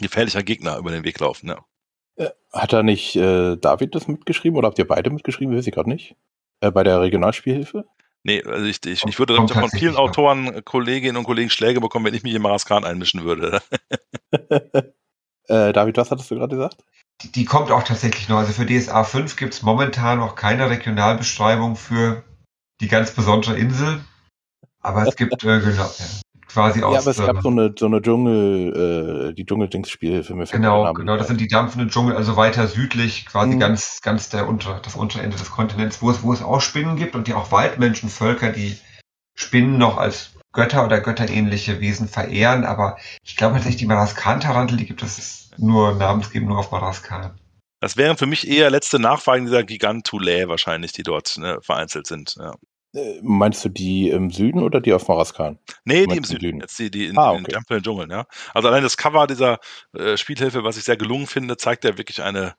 [0.00, 1.48] gefährlicher Gegner über den Weg laufen.
[1.48, 1.64] Ja.
[2.16, 5.56] Äh, hat da nicht äh, David das mitgeschrieben oder habt ihr beide mitgeschrieben?
[5.56, 6.16] Weiß ich gerade nicht.
[6.60, 7.84] Äh, bei der Regionalspielhilfe?
[8.24, 12.14] Nee, also ich, ich, ich würde von vielen Autoren, Kolleginnen und Kollegen Schläge bekommen, wenn
[12.14, 13.60] ich mich in Maraskan einmischen würde.
[15.48, 16.82] äh, David, was hattest du gerade gesagt?
[17.22, 18.38] Die, die, kommt auch tatsächlich noch.
[18.38, 22.24] Also für DSA 5 gibt es momentan noch keine Regionalbeschreibung für
[22.80, 24.02] die ganz besondere Insel.
[24.80, 25.90] Aber es gibt, äh, genau,
[26.46, 26.94] quasi aus.
[26.94, 30.34] Ja, aber es gab ähm, so eine, so eine Dschungel, äh, die Dschungeldings-Spielhilfe.
[30.52, 33.60] Genau, genau, das sind die dampfenden Dschungel, also weiter südlich, quasi mhm.
[33.60, 36.96] ganz, ganz der unter, das untere Ende des Kontinents, wo es, wo es auch Spinnen
[36.96, 38.76] gibt und die auch Waldmenschenvölker, die
[39.34, 44.86] Spinnen noch als Götter oder götterähnliche Wesen verehren, aber ich glaube tatsächlich, die Maraskan-Tarantel, die
[44.86, 47.38] gibt es nur namensgebend nur auf Maraskan.
[47.80, 52.36] Das wären für mich eher letzte Nachfragen dieser Gigantulae wahrscheinlich, die dort ne, vereinzelt sind.
[52.38, 52.54] Ja.
[52.94, 55.58] Äh, meinst du die im Süden oder die auf Maraskan?
[55.84, 56.40] Nee, die im Süden.
[56.40, 56.60] Süden.
[56.60, 57.38] Jetzt die, die in, ah, okay.
[57.38, 58.26] in den Tempeln Dschungeln, ja.
[58.52, 59.58] Also allein das Cover dieser
[59.94, 62.54] äh, Spielhilfe, was ich sehr gelungen finde, zeigt ja wirklich eine,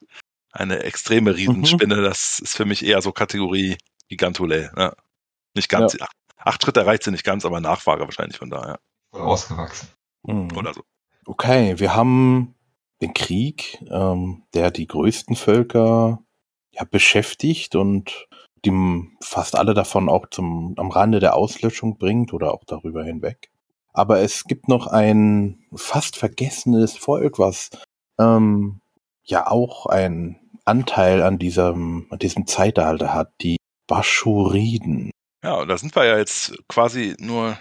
[0.52, 1.98] eine extreme Riesenspinne.
[1.98, 2.04] Mhm.
[2.04, 3.78] Das ist für mich eher so Kategorie
[4.10, 4.71] Gigantule.
[4.78, 4.93] Ja.
[5.54, 5.93] Nicht ganz.
[5.93, 6.06] Ja.
[6.06, 8.80] Acht, acht, Schritte erreicht sie nicht ganz, aber Nachfrage wahrscheinlich von daher.
[9.12, 9.88] Voll ausgewachsen.
[10.24, 10.50] Mhm.
[10.58, 10.82] Oder so.
[11.26, 12.56] Okay, wir haben
[13.02, 16.19] den Krieg, ähm, der die größten Völker
[16.71, 18.28] ja, beschäftigt und
[18.65, 23.49] die fast alle davon auch zum, am Rande der Auslöschung bringt oder auch darüber hinweg.
[23.93, 27.69] Aber es gibt noch ein fast vergessenes Volk, was
[28.19, 28.82] ähm,
[29.23, 35.12] ja auch einen Anteil an diesem, an diesem Zeitalter hat, die Baschuriden.
[35.43, 37.58] Ja, da sind wir ja jetzt quasi nur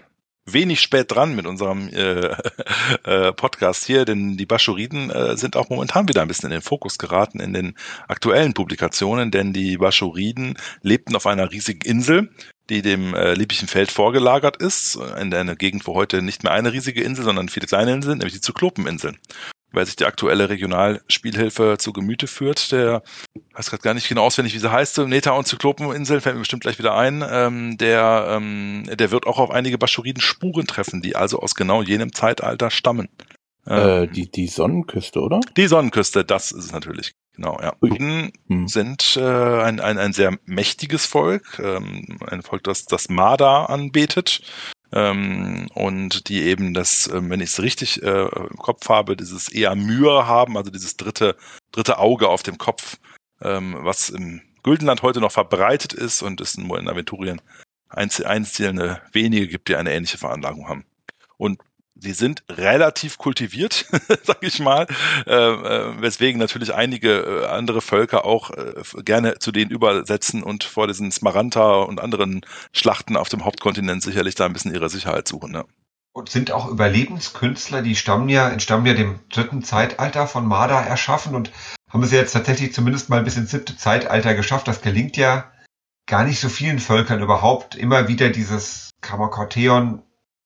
[0.47, 2.35] wenig spät dran mit unserem äh,
[3.05, 6.63] äh, Podcast hier, denn die Baschuriden äh, sind auch momentan wieder ein bisschen in den
[6.63, 7.75] Fokus geraten in den
[8.09, 12.31] aktuellen Publikationen, denn die Baschuriden lebten auf einer riesigen Insel,
[12.69, 16.73] die dem äh, libyschen Feld vorgelagert ist, in einer Gegend, wo heute nicht mehr eine
[16.73, 19.19] riesige Insel, sondern viele kleine Inseln nämlich die Zyklopeninseln
[19.75, 23.03] wer sich die aktuelle Regionalspielhilfe zu Gemüte führt, der
[23.55, 26.63] weiß gerade gar nicht genau auswendig, wie sie heißt, Neta und Zyklopeninsel, fällt mir bestimmt
[26.63, 31.17] gleich wieder ein, ähm, der, ähm, der wird auch auf einige Baschuriden Spuren treffen, die
[31.17, 33.09] also aus genau jenem Zeitalter stammen.
[33.67, 35.41] Äh, ähm, die, die Sonnenküste, oder?
[35.57, 37.15] Die Sonnenküste, das ist es natürlich.
[37.35, 37.75] Genau, ja.
[37.81, 38.69] Uden hm.
[38.69, 44.43] sind äh, ein, ein, ein sehr mächtiges Volk, ähm, ein Volk, das das Marder anbetet
[44.95, 49.49] ähm, und die eben das, äh, wenn ich es richtig äh, im Kopf habe, dieses
[49.49, 51.37] eher Mühe haben, also dieses dritte,
[51.73, 52.99] dritte Auge auf dem Kopf,
[53.43, 57.41] ähm, was im Güldenland heute noch verbreitet ist und es nur in Aventurien
[57.89, 60.85] einzelne wenige gibt, die eine ähnliche Veranlagung haben.
[61.37, 61.61] Und
[62.05, 63.87] sie sind relativ kultiviert,
[64.23, 64.87] sag ich mal,
[65.27, 70.63] äh, äh, weswegen natürlich einige äh, andere Völker auch äh, gerne zu denen übersetzen und
[70.65, 75.27] vor diesen Smaranta und anderen Schlachten auf dem Hauptkontinent sicherlich da ein bisschen ihre Sicherheit
[75.27, 75.51] suchen.
[75.51, 75.65] Ne?
[76.13, 81.35] Und sind auch Überlebenskünstler, die stammen ja, entstammen ja dem dritten Zeitalter von Marda erschaffen
[81.35, 81.51] und
[81.91, 84.69] haben es ja jetzt tatsächlich zumindest mal bis ins siebte Zeitalter geschafft.
[84.69, 85.51] Das gelingt ja
[86.07, 90.03] gar nicht so vielen Völkern überhaupt, immer wieder dieses Kamakorteon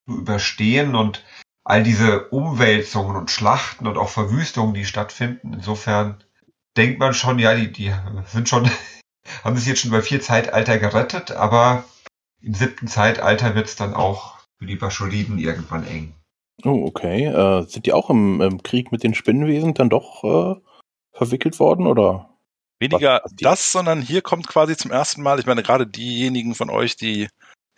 [0.09, 1.25] zu überstehen und
[1.69, 5.53] all diese Umwälzungen und Schlachten und auch Verwüstungen, die stattfinden.
[5.53, 6.25] Insofern
[6.79, 7.93] denkt man schon, ja, die, die
[8.27, 8.71] sind schon,
[9.45, 11.85] haben sich jetzt schon bei vier Zeitalter gerettet, aber
[12.41, 16.15] im siebten Zeitalter wird es dann auch für die Bascholiden irgendwann eng.
[16.65, 17.27] Oh, okay.
[17.27, 20.59] Äh, sind die auch im, im, Krieg mit den Spinnenwesen dann doch äh,
[21.13, 22.31] verwickelt worden oder?
[22.81, 26.97] Weniger das, sondern hier kommt quasi zum ersten Mal, ich meine, gerade diejenigen von euch,
[26.97, 27.29] die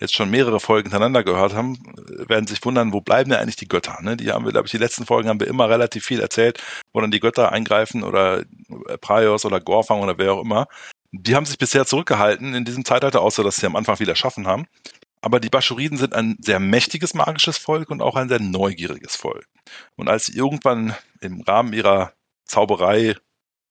[0.00, 1.78] jetzt schon mehrere Folgen hintereinander gehört haben,
[2.26, 3.98] werden sich wundern, wo bleiben denn eigentlich die Götter?
[4.00, 4.16] Ne?
[4.16, 7.00] Die haben wir, glaube ich, die letzten Folgen haben wir immer relativ viel erzählt, wo
[7.00, 8.44] dann die Götter eingreifen oder
[9.00, 10.66] Praios oder Gorfang oder wer auch immer.
[11.12, 14.46] Die haben sich bisher zurückgehalten in diesem Zeitalter, außer dass sie am Anfang viel erschaffen
[14.46, 14.66] haben.
[15.22, 19.44] Aber die Baschuriden sind ein sehr mächtiges magisches Volk und auch ein sehr neugieriges Volk.
[19.96, 22.14] Und als sie irgendwann im Rahmen ihrer
[22.46, 23.16] Zauberei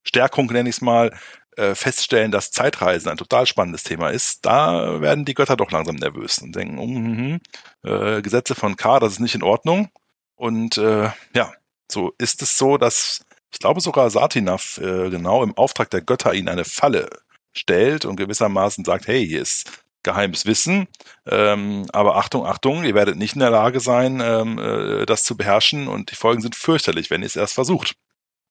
[0.04, 1.12] Stärkung, nenne ich es mal,
[1.60, 5.96] äh, feststellen, dass Zeitreisen ein total spannendes Thema ist, da werden die Götter doch langsam
[5.96, 7.40] nervös und denken, um,
[7.86, 9.90] uh, uh, Gesetze von K, das ist nicht in Ordnung.
[10.36, 11.54] Und äh, ja,
[11.92, 16.34] so ist es so, dass ich glaube sogar Satinaf äh, genau im Auftrag der Götter
[16.34, 17.10] ihnen eine Falle
[17.52, 20.88] stellt und gewissermaßen sagt, hey, hier ist geheimes Wissen,
[21.28, 25.36] ähm, aber Achtung, Achtung, ihr werdet nicht in der Lage sein, ähm, äh, das zu
[25.36, 27.96] beherrschen und die Folgen sind fürchterlich, wenn ihr es erst versucht.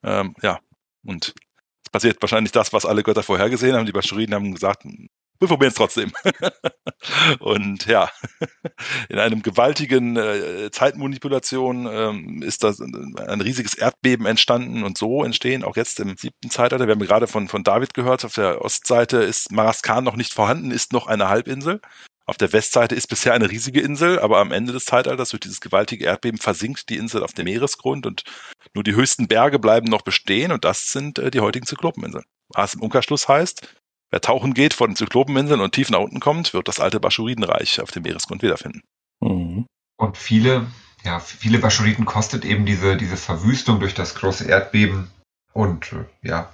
[0.02, 0.58] Ähm, ja,
[1.06, 1.34] und
[1.90, 3.86] passiert wahrscheinlich das, was alle Götter vorhergesehen haben.
[3.86, 4.84] Die Baschuriden haben gesagt,
[5.40, 6.12] wir probieren es trotzdem.
[7.38, 8.10] und ja,
[9.08, 15.62] in einem gewaltigen äh, Zeitmanipulation ähm, ist das ein riesiges Erdbeben entstanden und so entstehen
[15.62, 16.86] auch jetzt im siebten Zeitalter.
[16.86, 20.72] Wir haben gerade von, von David gehört, auf der Ostseite ist Maraskan noch nicht vorhanden,
[20.72, 21.80] ist noch eine Halbinsel.
[22.28, 25.62] Auf der Westseite ist bisher eine riesige Insel, aber am Ende des Zeitalters durch dieses
[25.62, 28.22] gewaltige Erdbeben versinkt die Insel auf dem Meeresgrund und
[28.74, 32.26] nur die höchsten Berge bleiben noch bestehen und das sind äh, die heutigen Zyklopeninseln.
[32.50, 33.66] Was im Umkehrschluss heißt,
[34.10, 37.80] wer tauchen geht vor den Zyklopeninseln und tief nach unten kommt, wird das alte Baschuridenreich
[37.80, 38.82] auf dem Meeresgrund wiederfinden.
[39.20, 39.64] Mhm.
[39.96, 40.66] Und viele,
[41.04, 45.10] ja, viele Baschuriden kostet eben diese, diese Verwüstung durch das große Erdbeben
[45.54, 46.52] und äh, ja,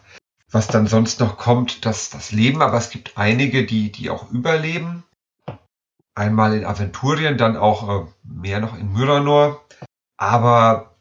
[0.52, 4.30] was dann sonst noch kommt, das, das Leben, aber es gibt einige, die, die auch
[4.30, 5.02] überleben
[6.14, 9.64] einmal in Aventurien, dann auch äh, mehr noch in Myranor.
[10.16, 10.94] Aber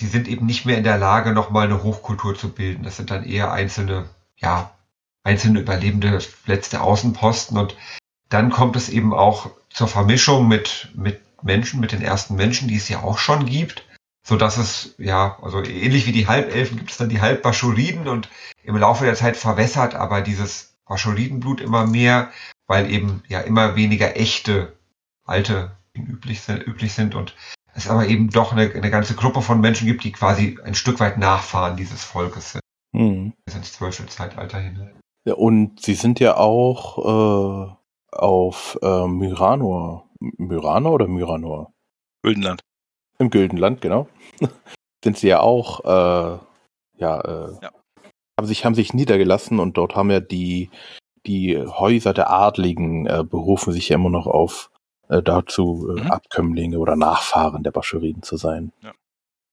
[0.00, 2.84] die sind eben nicht mehr in der Lage, nochmal eine Hochkultur zu bilden.
[2.84, 4.70] Das sind dann eher einzelne, ja,
[5.24, 7.58] einzelne überlebende letzte Außenposten.
[7.58, 7.76] Und
[8.28, 12.76] dann kommt es eben auch zur Vermischung mit, mit Menschen, mit den ersten Menschen, die
[12.76, 13.84] es ja auch schon gibt.
[14.24, 18.28] So dass es, ja, also ähnlich wie die Halbelfen gibt es dann die Halbbaschuriden und
[18.62, 22.30] im Laufe der Zeit verwässert aber dieses Baschuridenblut immer mehr
[22.68, 24.76] weil eben ja immer weniger echte
[25.24, 27.34] alte üblich sind, üblich sind und
[27.74, 31.00] es aber eben doch eine, eine ganze Gruppe von Menschen gibt, die quasi ein Stück
[31.00, 32.62] weit Nachfahren dieses Volkes sind.
[32.92, 33.32] Mhm.
[33.44, 34.98] Bis ins zwölfte Zeitalter hinein.
[35.24, 40.08] Ja, und sie sind ja auch äh, auf äh, Myranor.
[40.20, 41.72] Myranor oder Myranor?
[42.22, 42.60] Güldenland.
[43.18, 44.08] Im Güldenland, genau.
[45.04, 46.38] Sind sie ja auch, äh,
[46.98, 47.70] ja, äh, ja,
[48.36, 50.70] haben sich, haben sich niedergelassen und dort haben ja die,
[51.28, 54.70] die Häuser der Adligen äh, berufen sich ja immer noch auf
[55.08, 56.10] äh, dazu, äh, mhm.
[56.10, 58.72] Abkömmlinge oder Nachfahren der Baschuriden zu sein.
[58.82, 58.92] Ja.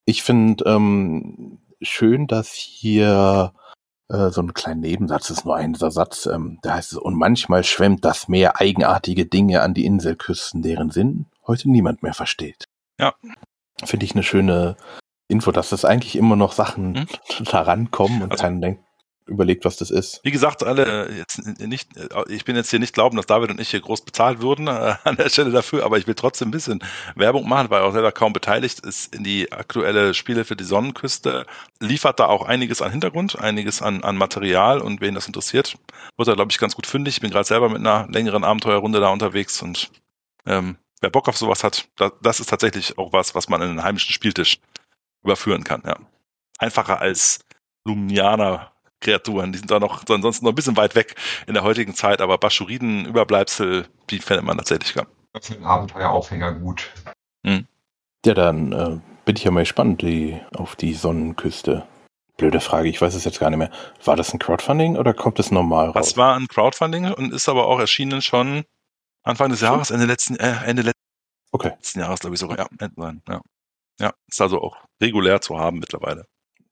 [0.05, 3.53] Ich finde ähm, schön, dass hier
[4.09, 7.63] äh, so ein kleiner Nebensatz ist nur ein Satz, ähm, da heißt es, und manchmal
[7.63, 12.65] schwemmt das Meer eigenartige Dinge an die Inselküsten, deren Sinn heute niemand mehr versteht.
[12.99, 13.13] Ja.
[13.83, 14.77] Finde ich eine schöne
[15.27, 16.95] Info, dass das eigentlich immer noch Sachen
[17.29, 17.45] hm?
[17.45, 18.83] da rankommen und also, keiner denkt,
[19.27, 20.19] überlegt, was das ist.
[20.23, 23.49] Wie gesagt, alle äh, jetzt nicht, äh, ich bin jetzt hier nicht glauben, dass David
[23.49, 26.49] und ich hier groß bezahlt würden äh, an der Stelle dafür, aber ich will trotzdem
[26.49, 26.83] ein bisschen
[27.15, 31.45] Werbung machen, weil auch selber kaum beteiligt ist in die aktuelle Spiele für die Sonnenküste.
[31.79, 35.75] Liefert da auch einiges an Hintergrund, einiges an, an Material und wen das interessiert,
[36.17, 37.15] wird er, glaube ich, ganz gut fündig.
[37.15, 39.91] Ich bin gerade selber mit einer längeren Abenteuerrunde da unterwegs und
[40.45, 43.69] ähm, wer Bock auf sowas hat, da, das ist tatsächlich auch was, was man in
[43.69, 44.59] einen heimischen Spieltisch
[45.23, 45.97] überführen kann, ja.
[46.57, 47.39] Einfacher als
[47.83, 48.71] Lumnianer
[49.05, 49.51] Kreaturen.
[49.51, 51.15] Die sind da noch ansonsten noch ein bisschen weit weg
[51.47, 55.07] in der heutigen Zeit, aber Baschuriden, Überbleibsel, die findet man tatsächlich gar.
[55.33, 56.89] Das sind Abenteueraufhänger gut.
[57.45, 57.67] Hm.
[58.25, 61.85] Ja, dann äh, bin ich ja mal gespannt die, auf die Sonnenküste.
[62.37, 63.71] Blöde Frage, ich weiß es jetzt gar nicht mehr.
[64.03, 65.93] War das ein Crowdfunding oder kommt es normal raus?
[65.93, 68.65] Das war ein Crowdfunding und ist aber auch erschienen schon
[69.23, 71.01] Anfang des Jahres, Ende letzten, äh, Ende letzten,
[71.51, 71.69] okay.
[71.69, 72.57] letzten Jahres, glaube ich sogar.
[72.57, 72.67] Ja,
[73.27, 73.41] ja.
[73.99, 76.25] ja, ist also auch regulär zu haben mittlerweile.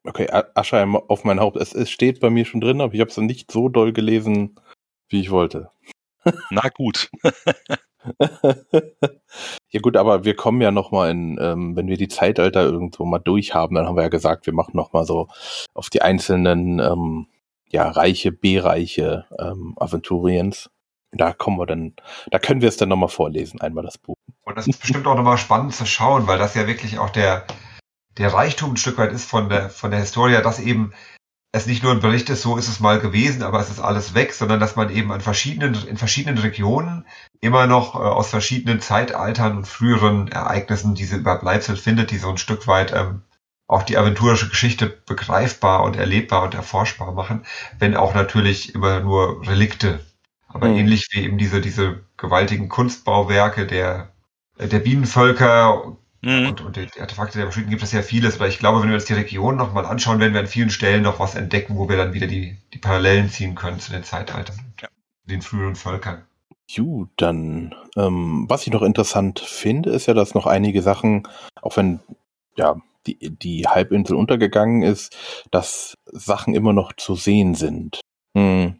[0.05, 1.57] Okay, Asche auf mein Haupt.
[1.57, 4.59] Es, es steht bei mir schon drin, aber ich habe es nicht so doll gelesen,
[5.07, 5.71] wie ich wollte.
[6.49, 7.09] Na gut.
[9.69, 13.05] ja gut, aber wir kommen ja noch mal in, ähm, wenn wir die Zeitalter irgendwo
[13.05, 15.29] mal durchhaben, dann haben wir ja gesagt, wir machen noch mal so
[15.73, 17.27] auf die einzelnen ähm,
[17.69, 20.69] ja Reiche, B-Reiche ähm, Aventuriens.
[21.11, 21.93] Da kommen wir dann,
[22.31, 24.15] da können wir es dann noch mal vorlesen, einmal das Buch.
[24.43, 27.11] Und das ist bestimmt auch noch mal spannend zu schauen, weil das ja wirklich auch
[27.11, 27.45] der
[28.17, 30.93] der Reichtum ein Stück weit ist von der, von der Historia, dass eben
[31.56, 34.15] es nicht nur ein Bericht ist, so ist es mal gewesen, aber es ist alles
[34.15, 37.06] weg, sondern dass man eben an verschiedenen, in verschiedenen Regionen
[37.41, 42.39] immer noch äh, aus verschiedenen Zeitaltern und früheren Ereignissen diese Überbleibsel findet, die so ein
[42.39, 43.21] Stück weit ähm,
[43.67, 47.45] auch die aventurische Geschichte begreifbar und erlebbar und erforschbar machen,
[47.78, 49.99] wenn auch natürlich immer nur Relikte.
[50.47, 50.78] Aber mhm.
[50.78, 54.12] ähnlich wie eben diese, diese gewaltigen Kunstbauwerke der,
[54.60, 56.47] der Bienenvölker Mhm.
[56.47, 58.95] Und, und die Artefakte der Beschütten gibt es ja vieles, aber ich glaube, wenn wir
[58.95, 61.97] uns die Region nochmal anschauen, werden wir an vielen Stellen noch was entdecken, wo wir
[61.97, 64.88] dann wieder die, die Parallelen ziehen können zu den Zeitaltern, ja.
[65.25, 66.23] den früheren Völkern.
[66.73, 71.27] Gut, dann, ähm, was ich noch interessant finde, ist ja, dass noch einige Sachen,
[71.62, 71.99] auch wenn,
[72.55, 75.17] ja, die, die Halbinsel untergegangen ist,
[75.51, 77.99] dass Sachen immer noch zu sehen sind.
[78.33, 78.79] Hm.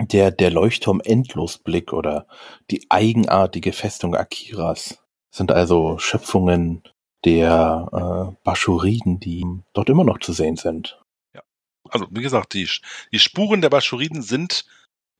[0.00, 2.26] Der, der Leuchtturm Endlosblick oder
[2.72, 4.98] die eigenartige Festung Akiras
[5.30, 6.82] sind also Schöpfungen
[7.24, 11.00] der äh, Baschuriden, die dort immer noch zu sehen sind.
[11.34, 11.42] Ja,
[11.88, 12.68] also wie gesagt, die,
[13.12, 14.64] die Spuren der Baschuriden sind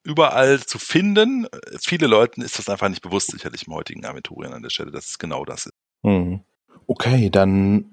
[0.02, 1.46] überall zu finden.
[1.78, 5.10] Viele Leuten ist das einfach nicht bewusst, sicherlich im heutigen Aventurien an der Stelle, dass
[5.10, 5.74] es genau das ist.
[6.04, 6.40] Hm.
[6.86, 7.92] Okay, dann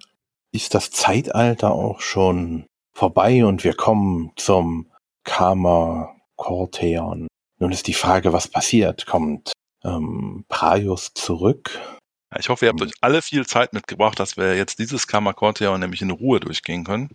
[0.51, 4.91] ist das Zeitalter auch schon vorbei und wir kommen zum
[5.23, 7.27] Karma Corteon.
[7.59, 9.05] Nun ist die Frage, was passiert?
[9.05, 9.51] Kommt
[9.83, 11.79] ähm, Praios zurück?
[12.37, 16.01] Ich hoffe, ihr habt euch alle viel Zeit mitgebracht, dass wir jetzt dieses Kammerkorteon nämlich
[16.01, 17.09] in Ruhe durchgehen können.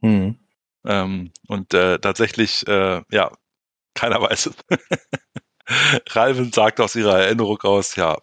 [0.00, 0.38] Mhm.
[0.84, 3.30] Ähm, und äh, tatsächlich, äh, ja,
[3.94, 4.56] keiner weiß es.
[6.14, 8.18] Ralven sagt aus ihrer Erinnerung raus, ja,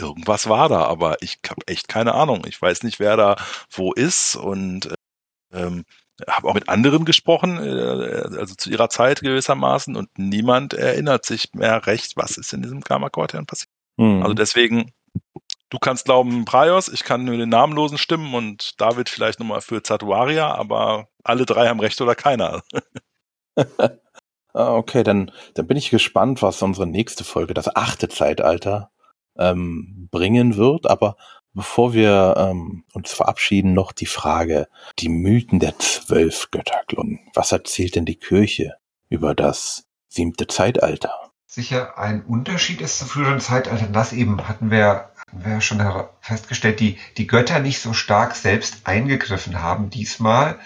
[0.00, 2.44] irgendwas war da, aber ich habe echt keine Ahnung.
[2.46, 3.36] Ich weiß nicht, wer da
[3.70, 4.94] wo ist und äh,
[5.52, 5.84] ähm,
[6.28, 11.52] habe auch mit anderen gesprochen, äh, also zu ihrer Zeit gewissermaßen, und niemand erinnert sich
[11.54, 13.70] mehr recht, was ist in diesem Karma-Quartier passiert.
[13.96, 14.22] Mhm.
[14.22, 14.92] Also deswegen
[15.70, 19.82] Du kannst glauben Praios, ich kann nur den Namenlosen stimmen und David vielleicht nochmal für
[19.82, 22.62] Zatuaria, aber alle drei haben recht oder keiner.
[24.52, 28.90] Ah, okay, dann, dann bin ich gespannt, was unsere nächste Folge, das achte Zeitalter,
[29.38, 30.90] ähm, bringen wird.
[30.90, 31.16] Aber
[31.52, 34.68] bevor wir ähm, uns verabschieden, noch die Frage,
[34.98, 37.20] die Mythen der zwölf Götterglocken.
[37.34, 38.74] Was erzählt denn die Kirche
[39.08, 41.30] über das siebte Zeitalter?
[41.46, 45.82] Sicher ein Unterschied ist zu früheren Zeitaltern, das eben hatten wir wir ja schon
[46.20, 50.58] festgestellt, die, die Götter nicht so stark selbst eingegriffen haben diesmal.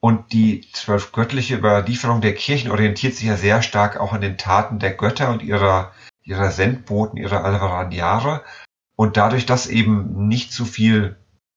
[0.00, 4.38] Und die zwölf göttliche Überlieferung der Kirchen orientiert sich ja sehr stark auch an den
[4.38, 5.92] Taten der Götter und ihrer,
[6.22, 8.44] ihrer Sendboten, ihrer Alvaraniare.
[8.94, 11.16] Und dadurch, dass eben nicht so viel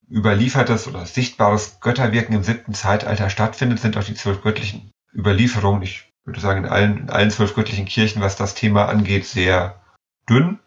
[0.09, 6.11] überliefertes oder sichtbares Götterwirken im siebten Zeitalter stattfindet, sind auch die zwölf göttlichen Überlieferungen, ich
[6.25, 9.81] würde sagen in allen, in allen zwölf göttlichen Kirchen, was das Thema angeht, sehr
[10.27, 10.59] dünn.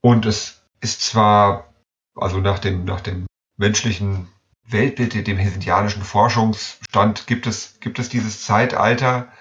[0.00, 1.72] Und es ist zwar,
[2.14, 3.26] also nach dem, nach dem
[3.56, 4.28] menschlichen
[4.66, 9.32] Weltbild, dem hesidianischen Forschungsstand gibt es, gibt es dieses Zeitalter,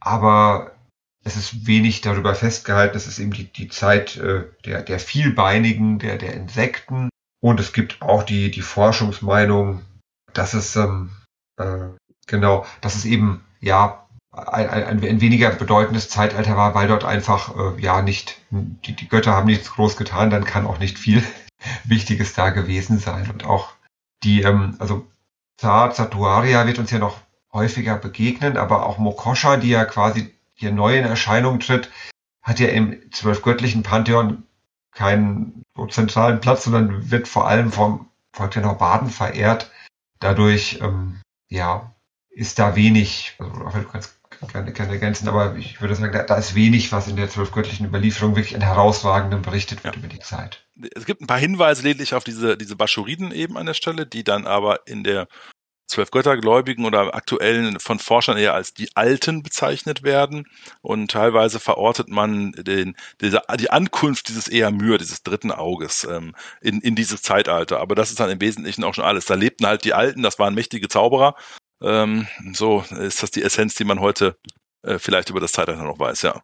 [0.00, 0.76] aber
[1.24, 2.96] es ist wenig darüber festgehalten.
[2.96, 7.08] Es ist eben die, die Zeit äh, der, der Vielbeinigen, der, der Insekten.
[7.40, 9.84] Und es gibt auch die, die Forschungsmeinung,
[10.32, 11.10] dass es, ähm,
[11.58, 11.88] äh,
[12.28, 14.05] genau, dass es eben, ja,
[14.36, 19.08] ein, ein, ein weniger bedeutendes Zeitalter war, weil dort einfach, äh, ja, nicht, die, die
[19.08, 21.22] Götter haben nichts groß getan, dann kann auch nicht viel
[21.84, 23.30] Wichtiges da gewesen sein.
[23.30, 23.72] Und auch
[24.22, 25.06] die, ähm, also
[25.56, 27.18] Zar Zatuaria wird uns ja noch
[27.52, 31.90] häufiger begegnen, aber auch Mokosha, die ja quasi hier neu in Erscheinung tritt,
[32.42, 34.44] hat ja im zwölfgöttlichen Pantheon
[34.92, 39.70] keinen so zentralen Platz, sondern wird vor allem vom Volk der Norbaden verehrt.
[40.20, 41.92] Dadurch, ähm, ja,
[42.30, 44.15] ist da wenig, also kannst
[44.52, 47.86] keine, keine ergänzen, aber ich würde sagen, da, da ist wenig, was in der zwölfgöttlichen
[47.86, 50.00] Überlieferung wirklich in herausragendem berichtet wird ja.
[50.00, 50.66] über die Zeit.
[50.94, 54.24] Es gibt ein paar Hinweise lediglich auf diese, diese Baschuriden eben an der Stelle, die
[54.24, 55.28] dann aber in der
[55.88, 60.46] Zwölfgöttergläubigen oder aktuellen von Forschern eher als die Alten bezeichnet werden.
[60.82, 66.34] Und teilweise verortet man den, diese, die Ankunft dieses eher Mühe, dieses dritten Auges ähm,
[66.60, 67.78] in, in dieses Zeitalter.
[67.78, 69.26] Aber das ist dann im Wesentlichen auch schon alles.
[69.26, 71.36] Da lebten halt die Alten, das waren mächtige Zauberer,
[71.82, 74.36] ähm, so ist das die Essenz, die man heute
[74.82, 76.42] äh, vielleicht über das Zeitalter noch weiß, ja.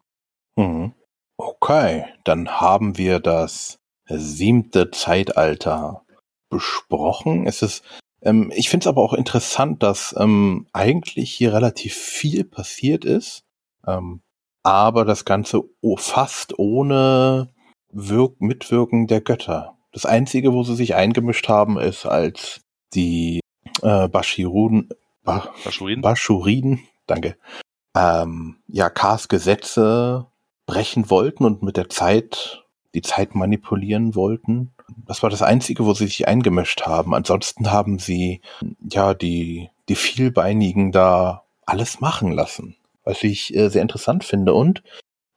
[0.55, 0.93] Mhm.
[1.37, 3.77] Okay, dann haben wir das
[4.07, 6.03] siebte Zeitalter
[6.49, 7.47] besprochen.
[7.47, 7.83] Es ist,
[8.21, 13.43] ähm, ich finde es aber auch interessant, dass ähm, eigentlich hier relativ viel passiert ist,
[13.87, 14.21] ähm,
[14.61, 15.63] aber das Ganze
[15.97, 17.49] fast ohne
[17.91, 19.77] Wirk Mitwirken der Götter.
[19.91, 22.61] Das Einzige, wo sie sich eingemischt haben, ist, als
[22.93, 23.39] die
[23.81, 24.89] äh, Bashirun,
[25.23, 26.01] ba Baschuriden.
[26.01, 27.37] Baschuriden, danke,
[27.95, 30.27] ähm, ja, Kars Gesetze
[30.65, 32.63] brechen wollten und mit der Zeit
[32.95, 34.73] die Zeit manipulieren wollten.
[35.07, 37.15] Das war das Einzige, wo sie sich eingemischt haben.
[37.15, 38.41] Ansonsten haben sie
[38.79, 44.53] ja die, die Vielbeinigen da alles machen lassen, was ich äh, sehr interessant finde.
[44.53, 44.83] Und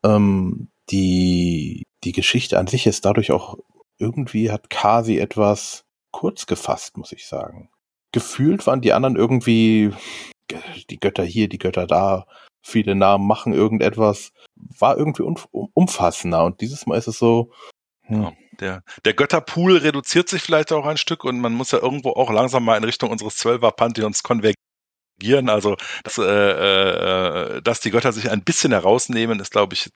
[0.05, 3.57] ähm, die, die Geschichte an sich ist dadurch auch
[3.99, 7.71] irgendwie hat Kasi etwas kurz gefasst, muss ich sagen
[8.13, 9.93] gefühlt waren die anderen irgendwie
[10.91, 12.27] die Götter hier, die Götter da,
[12.63, 17.53] viele Namen machen irgendetwas, war irgendwie umfassender und dieses Mal ist es so.
[18.03, 18.23] Hm.
[18.23, 22.11] Ja, der, der Götterpool reduziert sich vielleicht auch ein Stück und man muss ja irgendwo
[22.11, 25.49] auch langsam mal in Richtung unseres Zwölfer-Pantheons konvergieren.
[25.49, 29.91] Also, dass, äh, äh, dass die Götter sich ein bisschen herausnehmen, ist, glaube ich,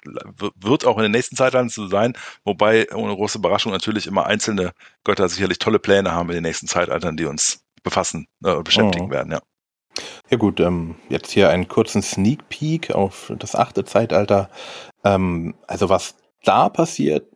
[0.56, 2.14] wird auch in den nächsten Zeitaltern so sein.
[2.44, 4.72] Wobei, ohne große Überraschung, natürlich immer einzelne
[5.04, 9.10] Götter sicherlich tolle Pläne haben in den nächsten Zeitaltern, die uns befassen, äh, beschäftigen oh.
[9.10, 9.40] werden, ja.
[10.30, 14.48] Ja gut, ähm, jetzt hier einen kurzen Sneak Peek auf das achte Zeitalter.
[15.04, 17.26] Ähm, also was da passiert,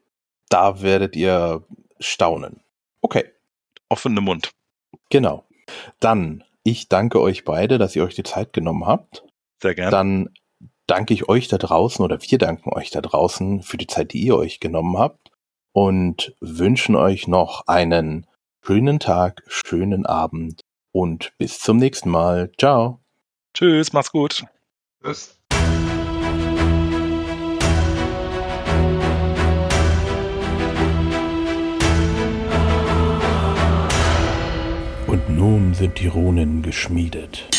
[0.48, 1.64] da werdet ihr
[1.98, 2.62] staunen.
[3.00, 3.24] Okay.
[3.88, 4.50] Offene Mund.
[5.10, 5.44] Genau.
[6.00, 9.24] Dann, ich danke euch beide, dass ihr euch die Zeit genommen habt.
[9.60, 9.90] Sehr gerne.
[9.90, 10.30] Dann
[10.86, 14.22] danke ich euch da draußen oder wir danken euch da draußen für die Zeit, die
[14.22, 15.30] ihr euch genommen habt
[15.72, 18.26] und wünschen euch noch einen
[18.66, 20.62] schönen Tag, schönen Abend
[20.92, 22.50] und bis zum nächsten Mal.
[22.58, 23.00] Ciao.
[23.52, 24.44] Tschüss, mach's gut.
[25.02, 25.38] Tschüss.
[35.06, 37.53] Und nun sind die Runen geschmiedet.